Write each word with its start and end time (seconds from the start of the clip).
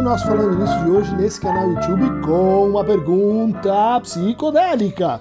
o 0.00 0.02
nosso 0.02 0.26
Falando 0.26 0.56
Nisso 0.56 0.82
de 0.82 0.90
hoje 0.90 1.14
nesse 1.14 1.38
canal 1.38 1.72
YouTube 1.72 2.22
com 2.22 2.70
uma 2.70 2.82
pergunta 2.82 4.00
psicodélica. 4.00 5.20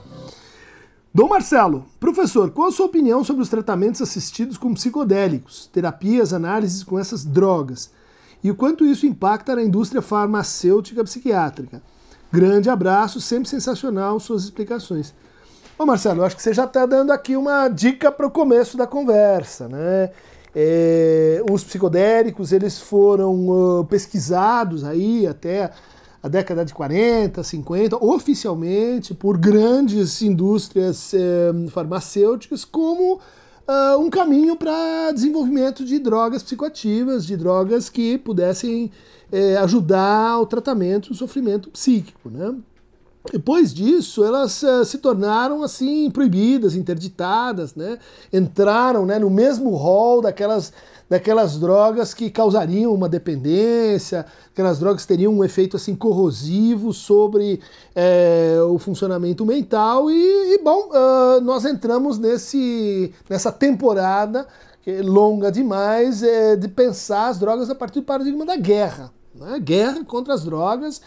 Dom 1.13 1.27
Marcelo, 1.27 1.85
professor, 1.99 2.49
qual 2.51 2.69
a 2.69 2.71
sua 2.71 2.85
opinião 2.85 3.21
sobre 3.21 3.41
os 3.41 3.49
tratamentos 3.49 4.01
assistidos 4.01 4.57
com 4.57 4.73
psicodélicos, 4.73 5.67
terapias, 5.67 6.31
análises 6.31 6.81
com 6.81 6.97
essas 6.97 7.25
drogas? 7.25 7.91
E 8.41 8.49
o 8.49 8.55
quanto 8.55 8.85
isso 8.85 9.05
impacta 9.05 9.53
na 9.53 9.63
indústria 9.63 10.01
farmacêutica 10.01 11.03
psiquiátrica? 11.03 11.81
Grande 12.31 12.69
abraço, 12.69 13.19
sempre 13.19 13.49
sensacional 13.49 14.17
suas 14.17 14.45
explicações. 14.45 15.13
Ô 15.77 15.85
Marcelo, 15.85 16.23
acho 16.23 16.37
que 16.37 16.41
você 16.41 16.53
já 16.53 16.63
está 16.63 16.85
dando 16.85 17.11
aqui 17.11 17.35
uma 17.35 17.67
dica 17.67 18.09
para 18.13 18.27
o 18.27 18.31
começo 18.31 18.77
da 18.77 18.87
conversa, 18.87 19.67
né? 19.67 20.11
É, 20.55 21.43
os 21.49 21.63
psicodélicos 21.63 22.51
eles 22.51 22.79
foram 22.79 23.49
uh, 23.49 23.85
pesquisados 23.85 24.83
aí 24.83 25.27
até 25.27 25.71
a 26.21 26.27
década 26.27 26.65
de 26.65 26.73
40, 26.73 27.41
50, 27.43 28.03
oficialmente 28.03 29.13
por 29.13 29.37
grandes 29.37 30.21
indústrias 30.21 31.13
eh, 31.13 31.51
farmacêuticas 31.69 32.65
como 32.65 33.15
uh, 33.15 33.97
um 33.97 34.09
caminho 34.09 34.57
para 34.57 35.11
desenvolvimento 35.13 35.85
de 35.85 35.97
drogas 35.97 36.43
psicoativas, 36.43 37.25
de 37.25 37.37
drogas 37.37 37.89
que 37.89 38.17
pudessem 38.17 38.91
eh, 39.31 39.55
ajudar 39.57 40.39
o 40.39 40.45
tratamento 40.45 41.09
do 41.09 41.15
sofrimento 41.15 41.69
psíquico, 41.69 42.29
né? 42.29 42.53
Depois 43.31 43.73
disso, 43.73 44.23
elas 44.23 44.63
uh, 44.63 44.83
se 44.83 44.97
tornaram 44.97 45.63
assim 45.63 46.09
proibidas, 46.09 46.75
interditadas, 46.75 47.75
né? 47.75 47.99
Entraram 48.33 49.05
né, 49.05 49.19
no 49.19 49.29
mesmo 49.29 49.69
rol 49.75 50.21
daquelas, 50.21 50.73
daquelas 51.07 51.59
drogas 51.59 52.13
que 52.13 52.31
causariam 52.31 52.93
uma 52.93 53.07
dependência, 53.07 54.25
aquelas 54.51 54.79
drogas 54.79 55.03
que 55.03 55.07
teriam 55.07 55.33
um 55.33 55.43
efeito 55.43 55.77
assim 55.77 55.95
corrosivo 55.95 56.91
sobre 56.91 57.61
é, 57.95 58.57
o 58.67 58.79
funcionamento 58.79 59.45
mental. 59.45 60.09
E, 60.09 60.55
e 60.55 60.57
bom, 60.63 60.89
uh, 60.89 61.39
nós 61.41 61.65
entramos 61.65 62.17
nesse, 62.17 63.13
nessa 63.29 63.51
temporada 63.51 64.47
é 64.87 65.01
longa 65.03 65.51
demais 65.51 66.23
é, 66.23 66.55
de 66.55 66.67
pensar 66.67 67.27
as 67.27 67.37
drogas 67.37 67.69
a 67.69 67.75
partir 67.75 67.99
do 67.99 68.05
paradigma 68.05 68.43
da 68.43 68.55
guerra. 68.55 69.11
Né? 69.35 69.59
Guerra 69.59 70.03
contra 70.03 70.33
as 70.33 70.43
drogas 70.43 70.99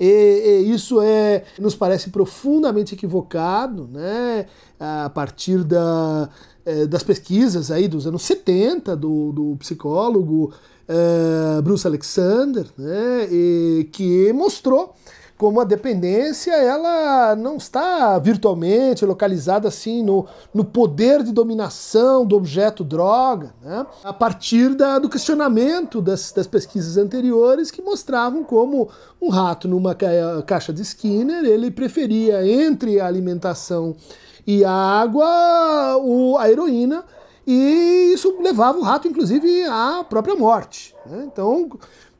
e, 0.00 0.62
e 0.64 0.72
isso 0.72 1.00
é, 1.02 1.44
nos 1.58 1.74
parece 1.74 2.08
profundamente 2.10 2.94
equivocado, 2.94 3.86
né? 3.92 4.46
a 4.80 5.10
partir 5.10 5.62
da, 5.62 6.30
é, 6.64 6.86
das 6.86 7.02
pesquisas 7.02 7.70
aí 7.70 7.86
dos 7.86 8.06
anos 8.06 8.22
70 8.22 8.96
do, 8.96 9.30
do 9.30 9.56
psicólogo 9.58 10.54
uh, 10.88 11.62
Bruce 11.62 11.86
Alexander, 11.86 12.66
né? 12.78 13.28
E, 13.30 13.88
que 13.92 14.32
mostrou 14.32 14.94
como 15.40 15.58
a 15.58 15.64
dependência 15.64 16.52
ela 16.52 17.34
não 17.34 17.56
está 17.56 18.18
virtualmente 18.18 19.06
localizada 19.06 19.68
assim 19.68 20.02
no, 20.02 20.26
no 20.52 20.62
poder 20.62 21.22
de 21.22 21.32
dominação 21.32 22.26
do 22.26 22.36
objeto 22.36 22.84
droga, 22.84 23.54
né? 23.62 23.86
a 24.04 24.12
partir 24.12 24.74
da, 24.74 24.98
do 24.98 25.08
questionamento 25.08 26.02
das, 26.02 26.30
das 26.30 26.46
pesquisas 26.46 26.98
anteriores 26.98 27.70
que 27.70 27.80
mostravam 27.80 28.44
como 28.44 28.90
um 29.18 29.30
rato 29.30 29.66
numa 29.66 29.96
caixa 30.44 30.74
de 30.74 30.82
Skinner 30.82 31.42
ele 31.42 31.70
preferia 31.70 32.46
entre 32.46 33.00
a 33.00 33.06
alimentação 33.06 33.96
e 34.46 34.62
a 34.62 34.70
água 34.70 35.96
o, 36.02 36.36
a 36.36 36.50
heroína 36.50 37.02
e 37.46 38.12
isso 38.12 38.36
levava 38.42 38.76
o 38.76 38.82
rato 38.82 39.08
inclusive 39.08 39.64
à 39.64 40.04
própria 40.06 40.36
morte. 40.36 40.94
Né? 41.06 41.26
Então 41.32 41.70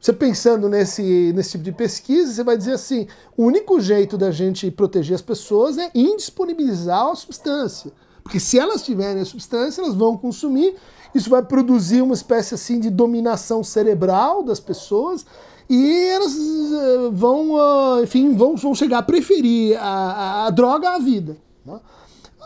você 0.01 0.13
pensando 0.15 0.69
nesse, 0.69 1.33
nesse 1.35 1.53
tipo 1.53 1.65
de 1.65 1.73
pesquisa, 1.73 2.33
você 2.33 2.43
vai 2.43 2.57
dizer 2.57 2.73
assim: 2.73 3.07
o 3.37 3.45
único 3.45 3.79
jeito 3.81 4.17
da 4.17 4.31
gente 4.31 4.71
proteger 4.71 5.15
as 5.15 5.23
pessoas 5.23 5.77
é 5.77 5.91
indisponibilizar 5.95 7.07
a 7.07 7.15
substância. 7.15 7.93
Porque 8.23 8.41
se 8.41 8.59
elas 8.59 8.83
tiverem 8.83 9.21
a 9.21 9.25
substância, 9.25 9.83
elas 9.83 9.95
vão 9.95 10.17
consumir, 10.17 10.75
isso 11.15 11.29
vai 11.29 11.43
produzir 11.43 12.01
uma 12.01 12.15
espécie 12.15 12.55
assim 12.55 12.81
de 12.81 12.89
dominação 12.89 13.63
cerebral 13.63 14.43
das 14.43 14.61
pessoas 14.61 15.27
e 15.69 16.07
elas 16.07 16.35
eh, 16.35 17.11
vão, 17.13 17.57
ah, 17.57 18.01
enfim, 18.03 18.35
vão, 18.35 18.57
vão 18.57 18.75
chegar 18.75 18.99
a 18.99 19.03
preferir 19.03 19.77
a, 19.79 19.83
a, 19.83 20.47
a 20.47 20.51
droga 20.51 20.91
à 20.91 20.99
vida. 20.99 21.37
Né? 21.65 21.79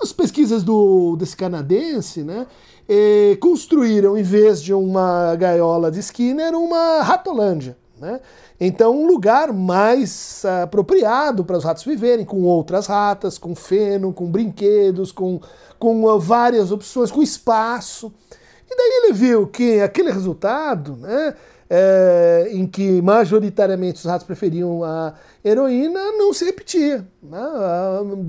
As 0.05 0.13
pesquisas 0.13 0.63
do, 0.63 1.17
desse 1.17 1.35
canadense, 1.35 2.23
né, 2.23 2.47
eh, 2.87 3.39
construíram, 3.41 4.19
em 4.19 4.23
vez 4.23 4.63
de 4.63 4.75
uma 4.75 5.35
gaiola 5.35 5.91
de 5.91 5.99
Skinner, 6.01 6.55
uma 6.55 7.01
ratolândia. 7.01 7.75
Né? 7.99 8.21
Então, 8.61 9.03
um 9.03 9.07
lugar 9.07 9.51
mais 9.51 10.43
uh, 10.45 10.65
apropriado 10.65 11.43
para 11.43 11.57
os 11.57 11.65
ratos 11.65 11.85
viverem, 11.85 12.25
com 12.25 12.43
outras 12.43 12.87
ratas, 12.87 13.39
com 13.39 13.55
feno, 13.55 14.13
com 14.13 14.31
brinquedos, 14.31 15.11
com, 15.11 15.41
com 15.79 16.05
uh, 16.05 16.21
várias 16.21 16.71
opções, 16.71 17.11
com 17.11 17.23
espaço. 17.23 18.13
E 18.71 18.77
daí 18.77 19.05
ele 19.05 19.13
viu 19.15 19.47
que 19.47 19.81
aquele 19.81 20.11
resultado, 20.11 20.97
né, 20.97 21.35
é, 21.69 22.49
em 22.53 22.67
que 22.67 23.01
majoritariamente 23.01 23.99
os 23.99 24.05
ratos 24.05 24.27
preferiam 24.27 24.85
a 24.85 25.15
heroína, 25.45 26.01
não 26.13 26.33
se 26.33 26.45
repetia. 26.45 27.07
Né? 27.23 27.39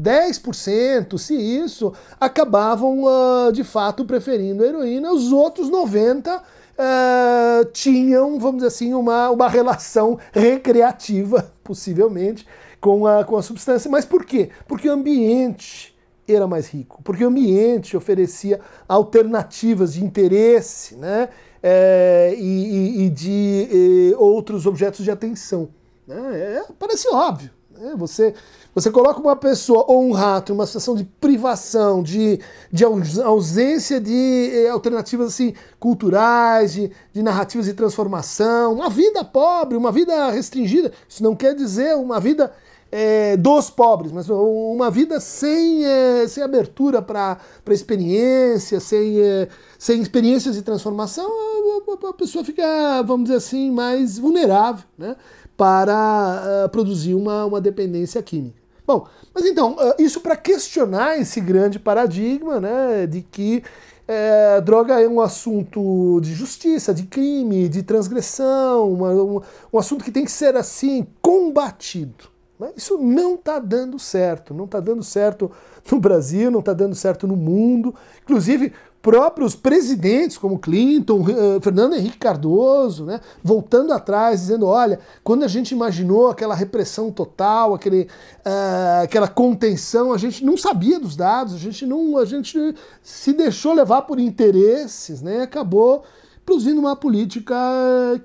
10%, 0.03 1.17
se 1.17 1.35
isso, 1.35 1.93
acabavam 2.19 3.03
uh, 3.03 3.51
de 3.51 3.63
fato 3.63 4.05
preferindo 4.05 4.63
a 4.63 4.67
heroína, 4.67 5.11
os 5.11 5.31
outros 5.31 5.69
90% 5.69 6.37
uh, 6.37 6.41
é, 6.77 7.65
tinham, 7.71 8.37
vamos 8.37 8.57
dizer 8.57 8.67
assim, 8.67 8.93
uma, 8.93 9.29
uma 9.29 9.47
relação 9.47 10.19
recreativa, 10.33 11.51
possivelmente, 11.63 12.45
com 12.81 13.07
a, 13.07 13.23
com 13.23 13.37
a 13.37 13.41
substância. 13.41 13.89
Mas 13.89 14.03
por 14.03 14.25
quê? 14.25 14.49
Porque 14.67 14.89
o 14.89 14.93
ambiente 14.93 15.95
era 16.27 16.47
mais 16.47 16.67
rico, 16.67 17.01
porque 17.03 17.23
o 17.23 17.27
ambiente 17.27 17.95
oferecia 17.95 18.59
alternativas 18.87 19.93
de 19.93 20.03
interesse, 20.03 20.95
né? 20.95 21.29
é, 21.67 22.35
e, 22.37 23.05
e, 23.05 23.09
de 23.09 23.67
e 23.71 24.15
outros 24.19 24.67
objetos 24.67 25.03
de 25.03 25.09
atenção. 25.09 25.69
Né? 26.07 26.39
É, 26.39 26.63
parece 26.79 27.07
óbvio. 27.09 27.51
Né? 27.71 27.93
Você, 27.97 28.33
você 28.73 28.89
coloca 28.89 29.19
uma 29.19 29.35
pessoa 29.35 29.85
ou 29.87 30.03
um 30.03 30.11
rato 30.11 30.51
em 30.51 30.55
uma 30.55 30.65
situação 30.65 30.95
de 30.95 31.03
privação, 31.03 32.01
de, 32.01 32.39
de 32.71 32.83
ausência 32.83 33.99
de 33.99 34.49
eh, 34.53 34.69
alternativas 34.69 35.27
assim, 35.27 35.53
culturais, 35.79 36.73
de, 36.73 36.91
de 37.13 37.21
narrativas 37.21 37.65
de 37.65 37.73
transformação, 37.73 38.73
uma 38.73 38.89
vida 38.89 39.23
pobre, 39.23 39.77
uma 39.77 39.91
vida 39.91 40.29
restringida. 40.31 40.91
Isso 41.07 41.23
não 41.23 41.35
quer 41.35 41.53
dizer 41.53 41.95
uma 41.95 42.19
vida 42.19 42.51
é, 42.91 43.35
dos 43.35 43.69
pobres, 43.69 44.11
mas 44.11 44.29
uma 44.29 44.89
vida 44.89 45.19
sem, 45.19 45.83
é, 45.85 46.27
sem 46.29 46.41
abertura 46.41 47.01
para 47.01 47.37
experiência, 47.69 48.79
sem, 48.79 49.19
é, 49.19 49.49
sem 49.77 50.01
experiências 50.01 50.55
de 50.55 50.61
transformação, 50.61 51.29
a, 51.29 52.09
a, 52.09 52.13
pessoa 52.13 52.43
fica, 52.45 53.01
vamos 53.03 53.25
dizer 53.25 53.37
assim, 53.37 53.69
mais 53.69 54.17
vulnerável 54.17 54.85
né, 54.97 55.15
para 55.57 56.65
uh, 56.65 56.69
produzir 56.69 57.15
uma, 57.15 57.45
uma 57.45 57.61
dependência 57.61 58.21
química. 58.21 58.55
Bom, 58.85 59.07
mas 59.33 59.45
então, 59.45 59.73
uh, 59.73 59.95
isso 59.97 60.19
para 60.19 60.35
questionar 60.35 61.17
esse 61.19 61.41
grande 61.41 61.79
paradigma 61.79 62.59
né, 62.59 63.07
de 63.07 63.21
que 63.21 63.63
é, 64.07 64.61
droga 64.61 65.01
é 65.01 65.07
um 65.07 65.19
assunto 65.19 66.19
de 66.21 66.33
justiça, 66.33 66.93
de 66.93 67.03
crime, 67.03 67.67
de 67.67 67.81
transgressão, 67.81 68.91
uma, 68.93 69.09
um, 69.09 69.41
um 69.73 69.79
assunto 69.79 70.03
que 70.05 70.11
tem 70.11 70.23
que 70.23 70.31
ser 70.31 70.55
assim 70.55 71.07
combatido. 71.21 72.35
Isso 72.75 72.97
não 72.97 73.35
está 73.35 73.59
dando 73.59 73.99
certo, 73.99 74.53
não 74.53 74.63
está 74.63 74.79
dando 74.79 75.03
certo 75.03 75.51
no 75.91 75.99
Brasil, 75.99 76.49
não 76.49 76.61
está 76.61 76.71
dando 76.71 76.95
certo 76.95 77.27
no 77.27 77.35
mundo. 77.35 77.93
Inclusive, 78.23 78.71
próprios 79.05 79.53
presidentes 79.53 80.35
como 80.35 80.57
Clinton, 80.57 81.19
uh, 81.21 81.61
Fernando 81.61 81.93
Henrique 81.93 82.17
Cardoso, 82.17 83.05
né, 83.05 83.21
voltando 83.43 83.93
atrás, 83.93 84.41
dizendo: 84.41 84.65
olha, 84.65 84.99
quando 85.23 85.43
a 85.43 85.47
gente 85.47 85.73
imaginou 85.73 86.27
aquela 86.27 86.55
repressão 86.55 87.11
total, 87.11 87.75
aquele, 87.75 88.07
uh, 88.43 89.03
aquela 89.03 89.27
contenção, 89.27 90.11
a 90.11 90.17
gente 90.17 90.43
não 90.43 90.57
sabia 90.57 90.99
dos 90.99 91.15
dados, 91.15 91.53
a 91.53 91.57
gente 91.59 91.85
não, 91.85 92.17
a 92.17 92.25
gente 92.25 92.57
se 93.03 93.31
deixou 93.31 93.73
levar 93.73 94.01
por 94.01 94.19
interesses, 94.19 95.21
né, 95.21 95.43
acabou 95.43 96.03
produzindo 96.43 96.79
uma 96.79 96.95
política 96.95 97.55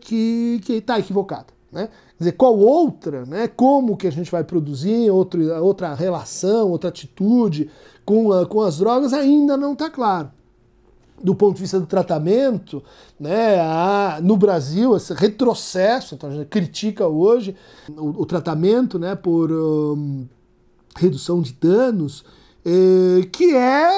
que 0.00 0.62
está 0.66 0.98
equivocada. 0.98 1.48
Né? 1.70 1.88
Quer 2.16 2.18
dizer, 2.18 2.32
qual 2.32 2.58
outra, 2.58 3.26
né? 3.26 3.48
como 3.48 3.98
que 3.98 4.06
a 4.06 4.12
gente 4.12 4.30
vai 4.30 4.44
produzir 4.44 5.10
outro, 5.10 5.42
outra 5.62 5.92
relação, 5.94 6.70
outra 6.70 6.88
atitude 6.88 7.70
com, 8.04 8.32
a, 8.32 8.46
com 8.46 8.62
as 8.62 8.78
drogas, 8.78 9.12
ainda 9.12 9.58
não 9.58 9.74
está 9.74 9.90
claro. 9.90 10.30
Do 11.22 11.34
ponto 11.34 11.56
de 11.56 11.60
vista 11.60 11.78
do 11.78 11.86
tratamento, 11.86 12.82
né, 13.18 13.58
no 14.22 14.36
Brasil, 14.36 14.96
esse 14.96 15.12
retrocesso, 15.12 16.14
então 16.14 16.30
a 16.30 16.32
gente 16.32 16.46
critica 16.48 17.06
hoje 17.06 17.54
o, 17.90 18.22
o 18.22 18.26
tratamento 18.26 18.98
né, 18.98 19.14
por 19.14 19.52
um, 19.52 20.26
redução 20.96 21.40
de 21.40 21.52
danos, 21.52 22.24
eh, 22.64 23.26
que 23.32 23.54
é, 23.54 23.90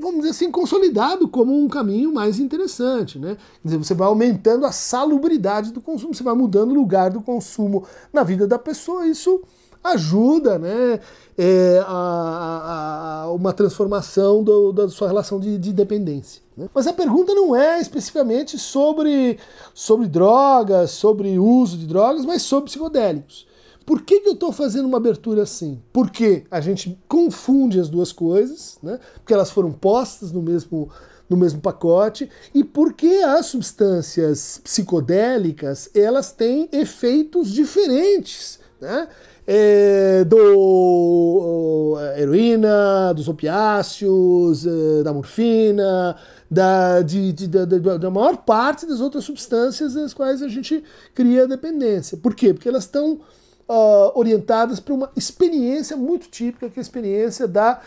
vamos 0.00 0.18
dizer 0.18 0.30
assim, 0.30 0.50
consolidado 0.50 1.28
como 1.28 1.56
um 1.56 1.68
caminho 1.68 2.12
mais 2.12 2.38
interessante. 2.38 3.18
Né? 3.18 3.36
Quer 3.36 3.68
dizer, 3.68 3.78
você 3.78 3.94
vai 3.94 4.08
aumentando 4.08 4.64
a 4.66 4.72
salubridade 4.72 5.72
do 5.72 5.80
consumo, 5.80 6.14
você 6.14 6.22
vai 6.22 6.34
mudando 6.34 6.70
o 6.70 6.74
lugar 6.74 7.10
do 7.10 7.20
consumo 7.20 7.84
na 8.12 8.22
vida 8.22 8.46
da 8.46 8.58
pessoa, 8.58 9.06
isso 9.06 9.42
ajuda 9.82 10.58
né, 10.58 11.00
é, 11.38 11.84
a, 11.86 13.22
a, 13.24 13.32
uma 13.32 13.52
transformação 13.52 14.42
do, 14.42 14.72
da 14.72 14.88
sua 14.88 15.06
relação 15.06 15.38
de, 15.38 15.58
de 15.58 15.72
dependência. 15.72 16.45
Né? 16.56 16.68
Mas 16.74 16.86
a 16.86 16.92
pergunta 16.92 17.34
não 17.34 17.54
é 17.54 17.80
especificamente 17.80 18.58
sobre, 18.58 19.38
sobre 19.74 20.06
drogas, 20.08 20.92
sobre 20.92 21.38
uso 21.38 21.76
de 21.76 21.86
drogas, 21.86 22.24
mas 22.24 22.42
sobre 22.42 22.70
psicodélicos. 22.70 23.46
Por 23.84 24.02
que, 24.02 24.20
que 24.20 24.28
eu 24.28 24.32
estou 24.32 24.50
fazendo 24.50 24.86
uma 24.86 24.96
abertura 24.96 25.42
assim? 25.42 25.80
Porque 25.92 26.44
a 26.50 26.60
gente 26.60 26.98
confunde 27.06 27.78
as 27.78 27.88
duas 27.88 28.10
coisas, 28.10 28.78
né? 28.82 28.98
porque 29.14 29.32
elas 29.32 29.50
foram 29.52 29.70
postas 29.70 30.32
no 30.32 30.42
mesmo, 30.42 30.90
no 31.30 31.36
mesmo 31.36 31.60
pacote, 31.60 32.28
e 32.52 32.64
porque 32.64 33.22
as 33.24 33.46
substâncias 33.46 34.60
psicodélicas 34.64 35.88
elas 35.94 36.32
têm 36.32 36.68
efeitos 36.72 37.52
diferentes. 37.52 38.58
Né? 38.80 39.06
É, 39.46 40.24
do 40.24 41.96
heroína, 42.16 43.12
dos 43.14 43.28
opiáceos, 43.28 44.66
é, 44.66 45.02
da 45.02 45.12
morfina, 45.12 46.16
da, 46.50 47.02
de, 47.02 47.32
de, 47.32 47.46
da, 47.46 47.64
da, 47.64 48.10
maior 48.10 48.38
parte 48.38 48.86
das 48.86 49.00
outras 49.00 49.24
substâncias 49.24 49.94
das 49.94 50.14
quais 50.14 50.42
a 50.42 50.48
gente 50.48 50.82
cria 51.14 51.46
dependência. 51.46 52.16
Por 52.16 52.34
quê? 52.34 52.52
Porque 52.52 52.68
elas 52.68 52.84
estão 52.84 53.20
uh, 53.68 54.18
orientadas 54.18 54.80
para 54.80 54.94
uma 54.94 55.10
experiência 55.16 55.96
muito 55.96 56.28
típica, 56.28 56.68
que 56.68 56.78
é 56.78 56.80
a 56.80 56.82
experiência 56.82 57.48
da 57.48 57.80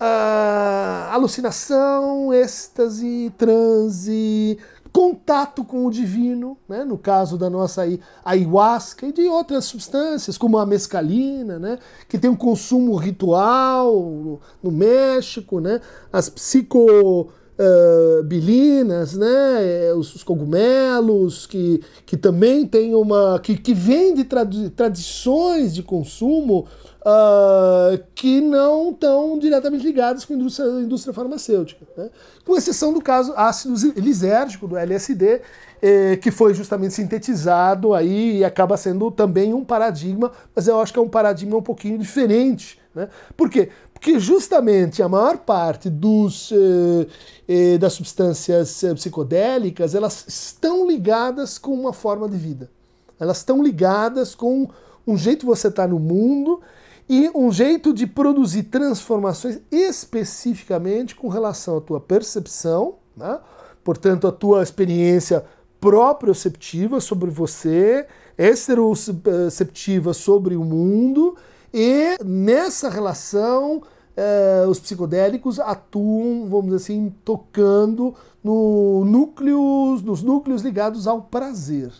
uh, 0.00 1.12
alucinação, 1.12 2.32
êxtase, 2.32 3.32
transe, 3.36 4.58
contato 4.92 5.64
com 5.64 5.86
o 5.86 5.90
divino, 5.90 6.56
né? 6.68 6.84
no 6.84 6.98
caso 6.98 7.36
da 7.36 7.48
nossa 7.48 7.82
ayahuasca 8.24 9.06
e 9.06 9.12
de 9.12 9.26
outras 9.28 9.64
substâncias, 9.64 10.38
como 10.38 10.58
a 10.58 10.66
mescalina, 10.66 11.58
né? 11.58 11.78
que 12.08 12.18
tem 12.18 12.30
um 12.30 12.36
consumo 12.36 12.96
ritual 12.96 14.40
no 14.62 14.70
México, 14.70 15.60
né? 15.60 15.80
as 16.12 16.28
psico 16.28 17.28
uh, 17.58 18.22
bilinas, 18.22 19.14
né, 19.14 19.92
os, 19.94 20.14
os, 20.14 20.22
cogumelos, 20.22 21.46
que, 21.46 21.82
que 22.06 22.16
também 22.16 22.66
tem 22.66 22.94
uma. 22.94 23.40
que, 23.40 23.56
que 23.56 23.74
vem 23.74 24.14
de 24.14 24.24
trad 24.24 24.70
tradições 24.70 25.74
de 25.74 25.82
consumo 25.82 26.66
uh, 27.00 28.02
que 28.14 28.40
não 28.40 28.90
estão 28.90 29.38
diretamente 29.38 29.84
ligadas 29.84 30.24
com 30.24 30.32
a 30.34 30.36
indústria, 30.36 30.68
a 30.68 30.80
indústria 30.80 31.14
farmacêutica. 31.14 31.86
Né? 31.96 32.10
Com 32.44 32.56
exceção 32.56 32.92
do 32.92 33.00
caso 33.00 33.32
ácido 33.36 33.74
lisérgico, 33.96 34.66
do 34.66 34.76
LSD, 34.76 35.42
eh, 35.80 36.16
que 36.16 36.30
foi 36.30 36.54
justamente 36.54 36.94
sintetizado 36.94 37.94
aí 37.94 38.38
e 38.38 38.44
acaba 38.44 38.76
sendo 38.76 39.10
também 39.10 39.54
um 39.54 39.64
paradigma, 39.64 40.32
mas 40.54 40.66
eu 40.66 40.80
acho 40.80 40.92
que 40.92 40.98
é 40.98 41.02
um 41.02 41.08
paradigma 41.08 41.56
um 41.56 41.62
pouquinho 41.62 41.98
diferente. 41.98 42.80
Né? 42.94 43.08
Por 43.36 43.48
quê? 43.48 43.68
Porque 43.92 44.18
justamente 44.18 45.02
a 45.02 45.08
maior 45.08 45.38
parte 45.38 45.90
dos, 45.90 46.52
eh, 46.52 47.06
eh, 47.48 47.78
das 47.78 47.94
substâncias 47.94 48.82
eh, 48.84 48.94
psicodélicas 48.94 49.94
elas 49.94 50.24
estão 50.28 50.86
ligadas 50.86 51.58
com 51.58 51.72
uma 51.72 51.92
forma 51.92 52.28
de 52.28 52.36
vida. 52.36 52.70
Elas 53.18 53.38
estão 53.38 53.62
ligadas 53.62 54.34
com 54.34 54.68
um 55.06 55.16
jeito 55.16 55.46
você 55.46 55.68
estar 55.68 55.82
tá 55.82 55.88
no 55.88 55.98
mundo 55.98 56.60
e 57.08 57.30
um 57.34 57.50
jeito 57.50 57.92
de 57.92 58.06
produzir 58.06 58.64
transformações 58.64 59.60
especificamente 59.70 61.14
com 61.14 61.28
relação 61.28 61.78
à 61.78 61.80
tua 61.80 62.00
percepção, 62.00 62.96
né? 63.16 63.38
portanto, 63.82 64.26
a 64.26 64.32
tua 64.32 64.62
experiência 64.62 65.44
proprioceptiva 65.80 67.00
sobre 67.00 67.30
você, 67.30 68.06
exteroceptiva 68.36 70.12
sobre 70.12 70.56
o 70.56 70.64
mundo 70.64 71.36
e 71.72 72.16
nessa 72.24 72.88
relação, 72.88 73.82
eh, 74.16 74.64
os 74.68 74.78
psicodélicos 74.78 75.60
atuam, 75.60 76.48
vamos 76.48 76.66
dizer 76.66 76.76
assim, 76.76 77.14
tocando 77.24 78.14
no 78.42 79.04
núcleos, 79.04 80.02
nos 80.02 80.22
núcleos 80.22 80.62
ligados 80.62 81.06
ao 81.06 81.22
prazer. 81.22 81.92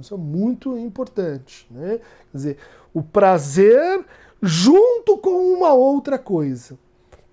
Isso 0.00 0.14
é 0.14 0.16
muito 0.16 0.78
importante. 0.78 1.66
Né? 1.70 2.00
Quer 2.30 2.36
dizer, 2.36 2.56
o 2.94 3.02
prazer 3.02 4.04
junto 4.42 5.18
com 5.18 5.54
uma 5.54 5.72
outra 5.72 6.18
coisa. 6.18 6.78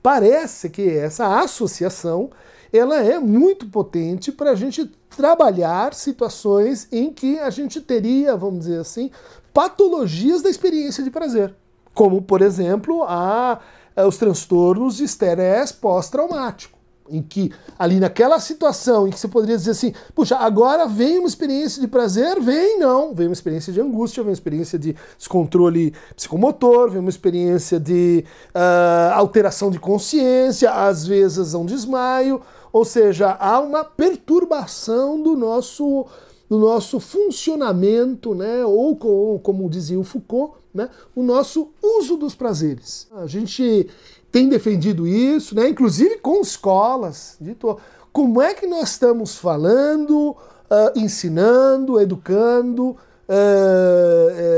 Parece 0.02 0.70
que 0.70 0.88
essa 0.90 1.40
associação 1.40 2.30
ela 2.72 2.98
é 2.98 3.20
muito 3.20 3.68
potente 3.68 4.32
para 4.32 4.52
a 4.52 4.56
gente 4.56 4.86
trabalhar 5.16 5.94
situações 5.94 6.88
em 6.92 7.12
que 7.12 7.40
a 7.40 7.50
gente 7.50 7.80
teria, 7.80 8.36
vamos 8.36 8.66
dizer 8.66 8.80
assim, 8.80 9.10
patologias 9.54 10.42
da 10.42 10.50
experiência 10.50 11.04
de 11.04 11.10
prazer 11.10 11.56
como, 11.96 12.22
por 12.22 12.42
exemplo, 12.42 13.04
a, 13.04 13.60
a 13.96 14.06
os 14.06 14.18
transtornos 14.18 14.98
de 14.98 15.06
estresse 15.06 15.74
pós-traumático 15.74 16.75
em 17.10 17.22
que 17.22 17.52
ali 17.78 18.00
naquela 18.00 18.40
situação 18.40 19.08
em 19.08 19.12
que 19.12 19.20
você 19.20 19.28
poderia 19.28 19.58
dizer 19.58 19.72
assim, 19.72 19.94
puxa, 20.14 20.38
agora 20.38 20.88
vem 20.88 21.20
uma 21.20 21.28
experiência 21.28 21.80
de 21.82 21.88
prazer, 21.88 22.40
vem 22.42 22.80
não, 22.80 23.14
vem 23.14 23.28
uma 23.28 23.34
experiência 23.34 23.72
de 23.72 23.80
angústia, 23.80 24.24
vem 24.24 24.32
uma 24.32 24.34
experiência 24.34 24.80
de 24.80 24.96
descontrole 25.18 25.94
psicomotor, 26.16 26.90
vem 26.90 27.00
uma 27.00 27.10
experiência 27.10 27.80
de 27.80 28.26
uh, 28.56 29.14
alteração 29.14 29.70
de 29.70 29.80
consciência, 29.80 30.72
às 30.72 31.06
vezes 31.06 31.54
um 31.54 31.66
desmaio, 31.66 32.42
ou 32.74 32.84
seja, 32.84 33.38
há 33.40 33.60
uma 33.60 33.84
perturbação 33.84 35.22
do 35.22 35.36
nosso 35.36 36.06
do 36.48 36.60
nosso 36.60 37.00
funcionamento, 37.00 38.36
né, 38.36 38.64
ou 38.64 38.96
como, 38.96 39.40
como 39.40 39.68
dizia 39.68 40.00
o 40.00 40.04
Foucault, 40.04 40.54
né, 40.72 40.90
o 41.16 41.24
nosso 41.24 41.70
uso 41.82 42.18
dos 42.18 42.36
prazeres. 42.36 43.08
A 43.16 43.26
gente 43.26 43.90
tem 44.36 44.50
defendido 44.50 45.08
isso, 45.08 45.56
né, 45.56 45.70
inclusive 45.70 46.18
com 46.18 46.42
escolas. 46.42 47.38
Dito, 47.40 47.80
como 48.12 48.42
é 48.42 48.54
que 48.54 48.68
nós 48.68 48.90
estamos 48.90 49.38
falando, 49.38 50.32
uh, 50.32 50.92
ensinando, 50.94 52.02
educando, 52.02 52.88
uh, 52.90 52.98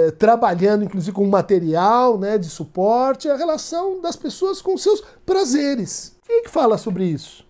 uh, 0.07 0.11
trabalhando 0.13 0.83
inclusive 0.83 1.11
com 1.11 1.27
material 1.27 2.17
né, 2.17 2.39
de 2.39 2.49
suporte, 2.49 3.29
a 3.29 3.35
relação 3.35 4.01
das 4.01 4.15
pessoas 4.15 4.63
com 4.63 4.75
seus 4.77 5.03
prazeres. 5.23 6.15
Quem 6.25 6.39
é 6.39 6.41
que 6.41 6.49
fala 6.49 6.75
sobre 6.79 7.03
isso? 7.03 7.45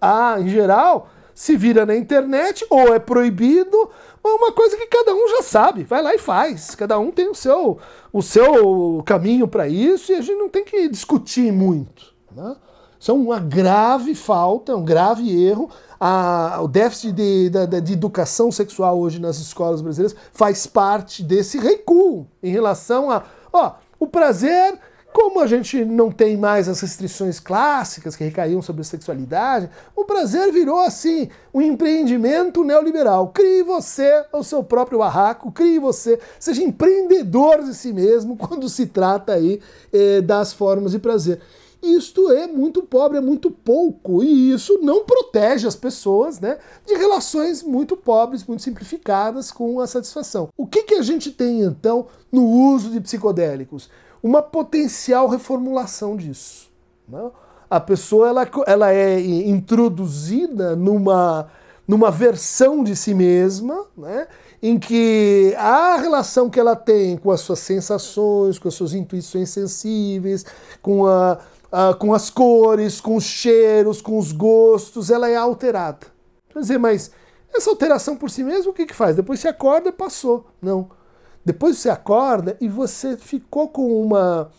Ah, 0.00 0.36
em 0.38 0.48
geral, 0.48 1.10
se 1.34 1.56
vira 1.56 1.84
na 1.84 1.96
internet, 1.96 2.64
ou 2.70 2.94
é 2.94 3.00
proibido, 3.00 3.90
uma 4.28 4.52
coisa 4.52 4.76
que 4.76 4.86
cada 4.86 5.14
um 5.14 5.28
já 5.28 5.42
sabe, 5.42 5.82
vai 5.84 6.02
lá 6.02 6.14
e 6.14 6.18
faz. 6.18 6.74
Cada 6.74 6.98
um 6.98 7.10
tem 7.10 7.28
o 7.28 7.34
seu, 7.34 7.78
o 8.12 8.22
seu 8.22 9.02
caminho 9.04 9.48
para 9.48 9.68
isso 9.68 10.12
e 10.12 10.14
a 10.14 10.20
gente 10.20 10.38
não 10.38 10.48
tem 10.48 10.64
que 10.64 10.88
discutir 10.88 11.52
muito. 11.52 12.14
Né? 12.30 12.56
Isso 12.98 13.10
é 13.10 13.14
uma 13.14 13.40
grave 13.40 14.14
falta, 14.14 14.72
é 14.72 14.76
um 14.76 14.84
grave 14.84 15.28
erro. 15.44 15.68
A, 15.98 16.60
o 16.62 16.68
déficit 16.68 17.12
de, 17.12 17.50
de, 17.50 17.80
de, 17.80 17.92
educação 17.92 18.50
sexual 18.52 18.98
hoje 18.98 19.20
nas 19.20 19.38
escolas 19.38 19.80
brasileiras 19.80 20.16
faz 20.32 20.66
parte 20.66 21.22
desse 21.22 21.58
recuo 21.58 22.26
em 22.42 22.50
relação 22.50 23.10
a. 23.10 23.24
Ó, 23.52 23.72
o 23.98 24.06
prazer 24.06 24.78
como 25.12 25.40
a 25.40 25.46
gente 25.46 25.84
não 25.84 26.10
tem 26.10 26.36
mais 26.36 26.68
as 26.68 26.80
restrições 26.80 27.38
clássicas 27.38 28.16
que 28.16 28.24
recaíam 28.24 28.62
sobre 28.62 28.82
a 28.82 28.84
sexualidade, 28.84 29.68
o 29.94 30.04
prazer 30.04 30.50
virou 30.50 30.78
assim 30.80 31.28
um 31.52 31.60
empreendimento 31.60 32.64
neoliberal. 32.64 33.28
Crie 33.28 33.62
você 33.62 34.24
o 34.32 34.42
seu 34.42 34.64
próprio 34.64 34.98
barraco, 34.98 35.52
crie 35.52 35.78
você, 35.78 36.18
seja 36.38 36.62
empreendedor 36.62 37.62
de 37.62 37.74
si 37.74 37.92
mesmo 37.92 38.36
quando 38.36 38.68
se 38.68 38.86
trata 38.86 39.34
aí 39.34 39.60
eh, 39.92 40.20
das 40.20 40.52
formas 40.52 40.92
de 40.92 40.98
prazer. 40.98 41.40
Isto 41.82 42.30
é 42.30 42.46
muito 42.46 42.80
pobre, 42.84 43.18
é 43.18 43.20
muito 43.20 43.50
pouco, 43.50 44.22
e 44.22 44.52
isso 44.52 44.78
não 44.80 45.04
protege 45.04 45.66
as 45.66 45.74
pessoas 45.74 46.38
né, 46.38 46.58
de 46.86 46.94
relações 46.94 47.60
muito 47.60 47.96
pobres, 47.96 48.46
muito 48.46 48.62
simplificadas 48.62 49.50
com 49.50 49.80
a 49.80 49.86
satisfação. 49.88 50.48
O 50.56 50.64
que, 50.64 50.84
que 50.84 50.94
a 50.94 51.02
gente 51.02 51.32
tem 51.32 51.62
então 51.62 52.06
no 52.30 52.46
uso 52.46 52.88
de 52.88 53.00
psicodélicos? 53.00 53.90
Uma 54.22 54.40
potencial 54.40 55.26
reformulação 55.28 56.16
disso. 56.16 56.70
Né? 57.08 57.30
A 57.68 57.80
pessoa 57.80 58.28
ela, 58.28 58.48
ela 58.66 58.92
é 58.92 59.20
introduzida 59.20 60.76
numa, 60.76 61.48
numa 61.88 62.10
versão 62.10 62.84
de 62.84 62.94
si 62.94 63.14
mesma, 63.14 63.86
né? 63.96 64.28
em 64.62 64.78
que 64.78 65.54
a 65.58 65.96
relação 65.96 66.48
que 66.48 66.60
ela 66.60 66.76
tem 66.76 67.16
com 67.16 67.30
as 67.30 67.40
suas 67.40 67.58
sensações, 67.58 68.58
com 68.58 68.68
as 68.68 68.74
suas 68.74 68.94
intuições 68.94 69.50
sensíveis, 69.50 70.46
com, 70.80 71.06
a, 71.06 71.38
a 71.72 71.94
com 71.94 72.14
as 72.14 72.30
cores, 72.30 73.00
com 73.00 73.16
os 73.16 73.24
cheiros, 73.24 74.00
com 74.00 74.18
os 74.18 74.30
gostos, 74.30 75.10
ela 75.10 75.28
é 75.28 75.34
alterada. 75.34 76.06
Quer 76.50 76.60
dizer, 76.60 76.78
mas 76.78 77.10
essa 77.52 77.70
alteração 77.70 78.16
por 78.16 78.30
si 78.30 78.44
mesma, 78.44 78.70
o 78.70 78.74
que, 78.74 78.86
que 78.86 78.94
faz? 78.94 79.16
Depois 79.16 79.40
se 79.40 79.48
acorda 79.48 79.88
e 79.88 79.92
passou. 79.92 80.46
Não 80.60 81.01
depois 81.44 81.78
você 81.78 81.90
acorda 81.90 82.56
e 82.60 82.68
você 82.68 83.16
ficou 83.16 83.68
com 83.68 84.02
uma 84.02 84.50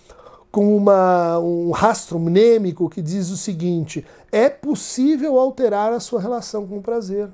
com 0.51 0.77
uma, 0.77 1.39
um 1.39 1.71
rastro 1.71 2.19
mnêmico 2.19 2.87
que 2.87 3.01
diz 3.01 3.31
o 3.31 3.37
seguinte: 3.37 4.05
é 4.31 4.49
possível 4.49 5.39
alterar 5.39 5.91
a 5.91 5.99
sua 5.99 6.21
relação 6.21 6.67
com 6.67 6.77
o 6.77 6.81
prazer. 6.81 7.29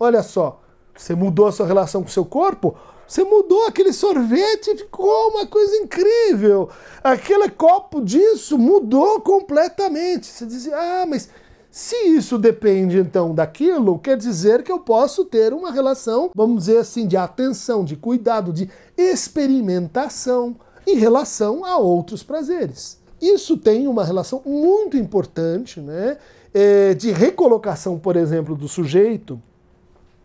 Olha 0.00 0.24
só, 0.24 0.60
você 0.92 1.14
mudou 1.14 1.46
a 1.46 1.52
sua 1.52 1.66
relação 1.66 2.02
com 2.02 2.08
o 2.08 2.12
seu 2.12 2.24
corpo, 2.24 2.74
você 3.06 3.22
mudou 3.22 3.66
aquele 3.66 3.92
sorvete 3.92 4.70
e 4.70 4.78
ficou 4.78 5.28
uma 5.28 5.46
coisa 5.46 5.76
incrível. 5.76 6.68
Aquele 7.04 7.48
copo 7.50 8.00
disso 8.00 8.58
mudou 8.58 9.20
completamente. 9.20 10.26
Você 10.26 10.44
dizia, 10.46 10.76
ah, 10.76 11.06
mas 11.06 11.28
se 11.72 11.96
isso 11.96 12.36
depende 12.36 12.98
então 12.98 13.34
daquilo, 13.34 13.98
quer 13.98 14.14
dizer 14.14 14.62
que 14.62 14.70
eu 14.70 14.78
posso 14.78 15.24
ter 15.24 15.54
uma 15.54 15.72
relação, 15.72 16.30
vamos 16.34 16.66
dizer 16.66 16.76
assim, 16.76 17.06
de 17.06 17.16
atenção, 17.16 17.82
de 17.82 17.96
cuidado, 17.96 18.52
de 18.52 18.68
experimentação 18.94 20.54
em 20.86 20.96
relação 20.96 21.64
a 21.64 21.78
outros 21.78 22.22
prazeres. 22.22 23.00
Isso 23.22 23.56
tem 23.56 23.88
uma 23.88 24.04
relação 24.04 24.42
muito 24.44 24.98
importante 24.98 25.80
né, 25.80 26.18
é, 26.52 26.92
de 26.92 27.10
recolocação, 27.10 27.98
por 27.98 28.16
exemplo, 28.16 28.54
do 28.54 28.68
sujeito 28.68 29.40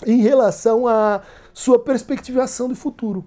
em 0.05 0.17
relação 0.17 0.85
à 0.85 1.21
sua 1.53 1.79
perspectivação 1.79 2.67
de 2.67 2.75
futuro. 2.75 3.23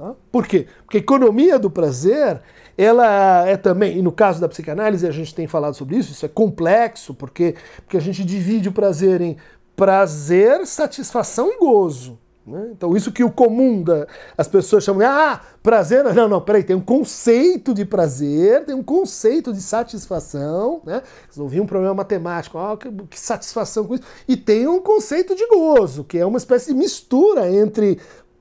Tá? 0.00 0.14
Por 0.32 0.46
quê? 0.46 0.66
Porque 0.86 0.96
a 0.96 1.00
economia 1.00 1.58
do 1.58 1.70
prazer, 1.70 2.40
ela 2.78 3.46
é 3.46 3.54
também, 3.54 3.98
e 3.98 4.00
no 4.00 4.10
caso 4.10 4.40
da 4.40 4.48
psicanálise 4.48 5.06
a 5.06 5.10
gente 5.10 5.34
tem 5.34 5.46
falado 5.46 5.74
sobre 5.74 5.98
isso, 5.98 6.10
isso 6.10 6.24
é 6.24 6.28
complexo, 6.28 7.12
porque, 7.12 7.54
porque 7.84 7.98
a 7.98 8.00
gente 8.00 8.24
divide 8.24 8.70
o 8.70 8.72
prazer 8.72 9.20
em 9.20 9.36
prazer, 9.76 10.66
satisfação 10.66 11.52
e 11.52 11.58
gozo. 11.58 12.18
Né? 12.46 12.70
Então, 12.72 12.96
isso 12.96 13.12
que 13.12 13.22
o 13.22 13.30
comum 13.30 13.82
da, 13.82 14.06
as 14.38 14.48
pessoas 14.48 14.82
chamam 14.82 15.00
de 15.00 15.04
ah, 15.04 15.38
prazer. 15.62 16.02
Não, 16.02 16.26
não, 16.26 16.40
peraí, 16.40 16.64
tem 16.64 16.74
um 16.74 16.80
conceito 16.80 17.74
de 17.74 17.84
prazer, 17.84 18.64
tem 18.64 18.74
um 18.74 18.82
conceito 18.82 19.52
de 19.52 19.60
satisfação. 19.60 20.80
Né? 20.82 21.02
Resolvi 21.28 21.60
um 21.60 21.66
problema 21.66 21.92
matemático, 21.92 22.58
que, 22.78 22.90
que, 23.10 23.20
satisfação 23.20 23.84
com 23.84 23.96
isso. 23.96 24.04
E 24.26 24.34
tem 24.34 24.66
um 24.66 24.80
conceito 24.80 25.36
de 25.36 25.46
gozo, 25.46 26.04
que 26.04 26.16
é 26.16 26.24
uma 26.24 26.38
espécie 26.38 26.72
de 26.72 26.78
mistura 26.78 27.52
entre 27.52 28.00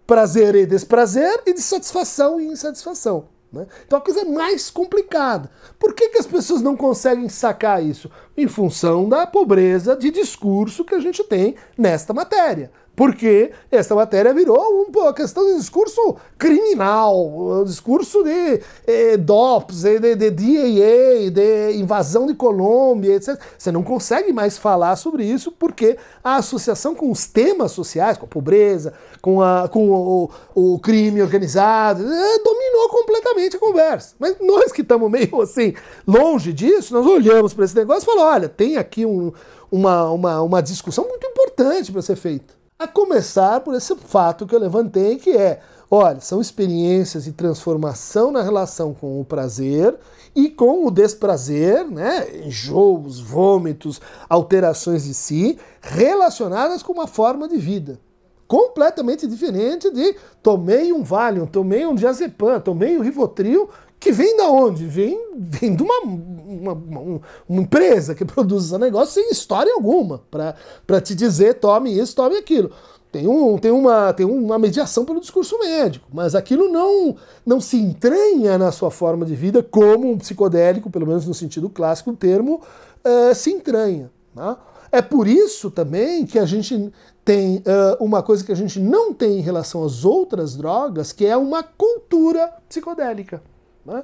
prazer 0.10 0.56
e 0.56 0.66
desprazer 0.66 1.44
e 1.46 1.54
de 1.54 1.62
satisfação 1.62 2.42
e 2.42 2.48
insatisfação. 2.48 3.30
Né? 3.54 3.68
Então 3.86 4.00
a 4.00 4.02
coisa 4.02 4.22
é 4.22 4.26
mais 4.26 4.72
complicada. 4.72 5.52
Por 5.78 5.94
que, 5.94 6.10
que 6.10 6.18
as 6.18 6.26
pessoas 6.26 6.64
não 6.64 6.76
conseguem 6.76 7.30
sacar 7.30 7.84
isso? 7.86 8.10
Em 8.36 8.48
função 8.48 9.08
da 9.08 9.28
pobreza 9.28 9.96
de 9.96 10.10
discurso 10.10 10.84
que 10.84 10.96
a 10.96 11.00
gente 11.00 11.24
tem 11.24 11.54
nesta 11.78 12.12
matéria 12.12 12.72
porque 13.00 13.54
essa 13.72 13.96
matéria 13.96 14.34
virou 14.34 14.86
uma 14.94 15.14
questão 15.14 15.46
de 15.46 15.56
discurso 15.56 16.18
criminal, 16.38 17.62
um 17.62 17.64
discurso 17.64 18.22
de 18.26 18.62
eh, 18.86 19.16
DOPS, 19.16 19.84
de, 19.84 20.00
de, 20.00 20.16
de 20.16 20.32
DAA, 20.32 21.32
de 21.32 21.78
invasão 21.78 22.28
de 22.28 22.34
Colômbia, 22.34 23.16
etc. 23.16 23.40
Você 23.58 23.72
não 23.72 23.84
consegue 23.84 24.34
mais 24.34 24.58
falar 24.58 24.98
sobre 24.98 25.24
isso 25.24 25.50
porque 25.50 25.98
a 26.22 26.36
associação 26.36 26.94
com 26.94 27.10
os 27.10 27.26
temas 27.26 27.72
sociais, 27.72 28.18
com 28.18 28.26
a 28.26 28.28
pobreza, 28.28 28.94
com, 29.22 29.42
a, 29.42 29.70
com 29.70 29.90
o, 29.90 30.30
o 30.54 30.78
crime 30.80 31.22
organizado, 31.22 32.04
eh, 32.04 32.40
dominou 32.44 32.90
completamente 32.90 33.56
a 33.56 33.60
conversa. 33.62 34.14
Mas 34.20 34.36
nós 34.42 34.74
que 34.74 34.82
estamos 34.82 35.10
meio 35.10 35.40
assim, 35.42 35.74
longe 36.06 36.52
disso, 36.52 36.94
nós 36.94 37.06
olhamos 37.06 37.54
para 37.54 37.64
esse 37.64 37.78
negócio 37.78 38.04
e 38.04 38.06
falamos: 38.14 38.36
olha, 38.36 38.50
tem 38.50 38.76
aqui 38.76 39.06
um, 39.06 39.32
uma, 39.72 40.12
uma, 40.12 40.42
uma 40.42 40.62
discussão 40.62 41.08
muito 41.08 41.26
importante 41.26 41.94
para 41.94 42.02
ser 42.02 42.18
feita. 42.18 42.59
A 42.82 42.88
começar 42.88 43.60
por 43.60 43.76
esse 43.76 43.94
fato 43.94 44.48
que 44.48 44.56
eu 44.56 44.60
levantei, 44.60 45.18
que 45.18 45.32
é, 45.32 45.60
olha, 45.92 46.22
são 46.22 46.40
experiências 46.40 47.26
de 47.26 47.34
transformação 47.34 48.32
na 48.32 48.42
relação 48.42 48.94
com 48.94 49.20
o 49.20 49.26
prazer 49.26 49.98
e 50.34 50.50
com 50.50 50.86
o 50.88 50.90
desprazer, 50.90 51.86
né? 51.92 52.46
Enjoos, 52.46 53.20
vômitos, 53.20 54.00
alterações 54.30 55.04
de 55.04 55.14
si, 55.14 55.60
relacionadas 55.82 56.82
com 56.82 56.94
uma 56.94 57.06
forma 57.06 57.50
de 57.50 57.58
vida. 57.58 58.00
Completamente 58.48 59.28
diferente 59.28 59.92
de 59.92 60.16
tomei 60.42 60.94
um 60.94 61.04
Valium, 61.04 61.46
tomei 61.46 61.86
um 61.86 61.94
diazepam, 61.94 62.62
tomei 62.62 62.98
um 62.98 63.02
Rivotril, 63.02 63.70
que 64.00 64.12
vem 64.12 64.38
da 64.38 64.50
onde? 64.50 64.86
Vem, 64.86 65.20
vem 65.36 65.76
de 65.76 65.84
uma, 65.84 66.00
uma, 66.02 66.74
uma, 66.74 67.22
uma 67.48 67.62
empresa 67.62 68.16
que 68.16 68.24
produz 68.26 68.66
esse 68.66 68.78
negócio 68.78 69.14
sem 69.14 69.30
história 69.30 69.74
alguma, 69.74 70.22
para 70.30 71.02
te 71.02 71.14
dizer 71.14 71.56
tome 71.56 71.98
isso, 71.98 72.16
tome 72.16 72.38
aquilo. 72.38 72.72
Tem, 73.12 73.28
um, 73.28 73.58
tem, 73.58 73.72
uma, 73.72 74.14
tem 74.14 74.26
uma 74.26 74.60
mediação 74.60 75.04
pelo 75.04 75.20
discurso 75.20 75.58
médico, 75.58 76.08
mas 76.14 76.36
aquilo 76.36 76.72
não, 76.72 77.16
não 77.44 77.60
se 77.60 77.76
entranha 77.76 78.56
na 78.56 78.72
sua 78.72 78.92
forma 78.92 79.26
de 79.26 79.36
vida 79.36 79.64
como 79.64 80.12
um 80.12 80.18
psicodélico, 80.18 80.92
pelo 80.92 81.08
menos 81.08 81.26
no 81.26 81.34
sentido 81.34 81.70
clássico, 81.70 82.12
o 82.12 82.16
termo 82.16 82.62
uh, 83.04 83.34
se 83.34 83.50
entranha. 83.50 84.12
Tá? 84.36 84.60
É 84.92 85.02
por 85.02 85.28
isso 85.28 85.72
também 85.72 86.24
que 86.24 86.38
a 86.38 86.46
gente 86.46 86.92
tem 87.26 87.58
uh, 87.58 88.04
uma 88.04 88.22
coisa 88.22 88.44
que 88.44 88.52
a 88.52 88.56
gente 88.56 88.80
não 88.80 89.12
tem 89.12 89.40
em 89.40 89.42
relação 89.42 89.84
às 89.84 90.06
outras 90.06 90.56
drogas, 90.56 91.12
que 91.12 91.26
é 91.26 91.36
uma 91.36 91.64
cultura 91.64 92.54
psicodélica. 92.68 93.42
Né? 93.86 94.04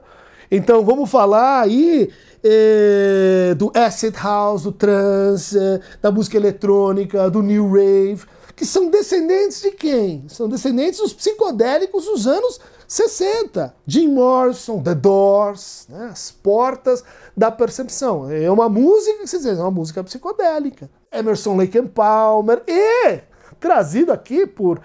Então 0.51 0.84
vamos 0.84 1.10
falar 1.10 1.62
aí 1.62 2.12
eh, 2.44 3.55
do 3.58 3.72
acid 3.74 4.15
house, 4.15 4.63
do 4.63 4.72
trance, 4.72 5.58
eh, 5.58 5.79
da 6.01 6.12
música 6.12 6.38
eletrônica, 6.38 7.29
do 7.29 7.41
new 7.41 7.72
rave, 7.72 8.24
que 8.55 8.65
são 8.65 8.89
descendentes 8.89 9.62
de 9.62 9.72
quem? 9.72 10.25
São 10.27 10.48
descendentes 10.48 11.00
dos 11.00 11.13
psicodélicos 11.13 12.05
dos 12.05 12.27
anos 12.27 12.60
60. 12.88 13.75
Jim 13.86 14.10
Morrison, 14.10 14.82
The 14.82 14.96
Doors, 14.96 15.88
né? 15.89 16.10
as 16.12 16.32
portas 16.32 17.03
da 17.36 17.51
percepção. 17.51 18.29
É 18.29 18.50
uma 18.50 18.70
música 18.70 19.17
que 19.17 19.25
diz, 19.25 19.46
é 19.46 19.53
uma 19.53 19.72
música 19.72 20.03
psicodélica. 20.03 20.89
Emerson 21.12 21.58
Lake 21.58 21.77
and 21.77 21.88
Palmer 21.88 22.62
e 22.67 23.22
trazido 23.60 24.12
aqui 24.12 24.46
por 24.46 24.79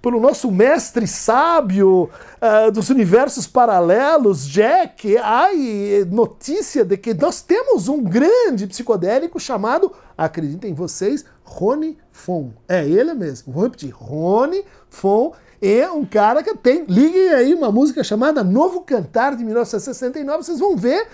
pelo 0.00 0.20
nosso 0.20 0.50
mestre 0.50 1.06
sábio 1.06 2.10
uh, 2.40 2.70
dos 2.70 2.90
universos 2.90 3.46
paralelos, 3.46 4.46
Jack, 4.46 5.16
ai, 5.18 6.06
notícia 6.10 6.84
de 6.84 6.96
que 6.96 7.12
nós 7.14 7.42
temos 7.42 7.88
um 7.88 8.02
grande 8.02 8.66
psicodélico 8.66 9.40
chamado, 9.40 9.92
acreditem 10.16 10.74
vocês, 10.74 11.24
Rony 11.42 11.98
Fon. 12.10 12.50
É 12.68 12.86
ele 12.86 13.14
mesmo, 13.14 13.52
vou 13.52 13.64
repetir, 13.64 13.90
Rony 13.90 14.64
Fon 14.88 15.32
é 15.60 15.90
um 15.90 16.04
cara 16.04 16.42
que 16.42 16.54
tem, 16.56 16.84
liguem 16.86 17.30
aí 17.30 17.54
uma 17.54 17.72
música 17.72 18.04
chamada 18.04 18.44
Novo 18.44 18.82
Cantar 18.82 19.34
de 19.36 19.44
1969, 19.44 20.44
vocês 20.44 20.58
vão 20.58 20.76
ver 20.76 21.06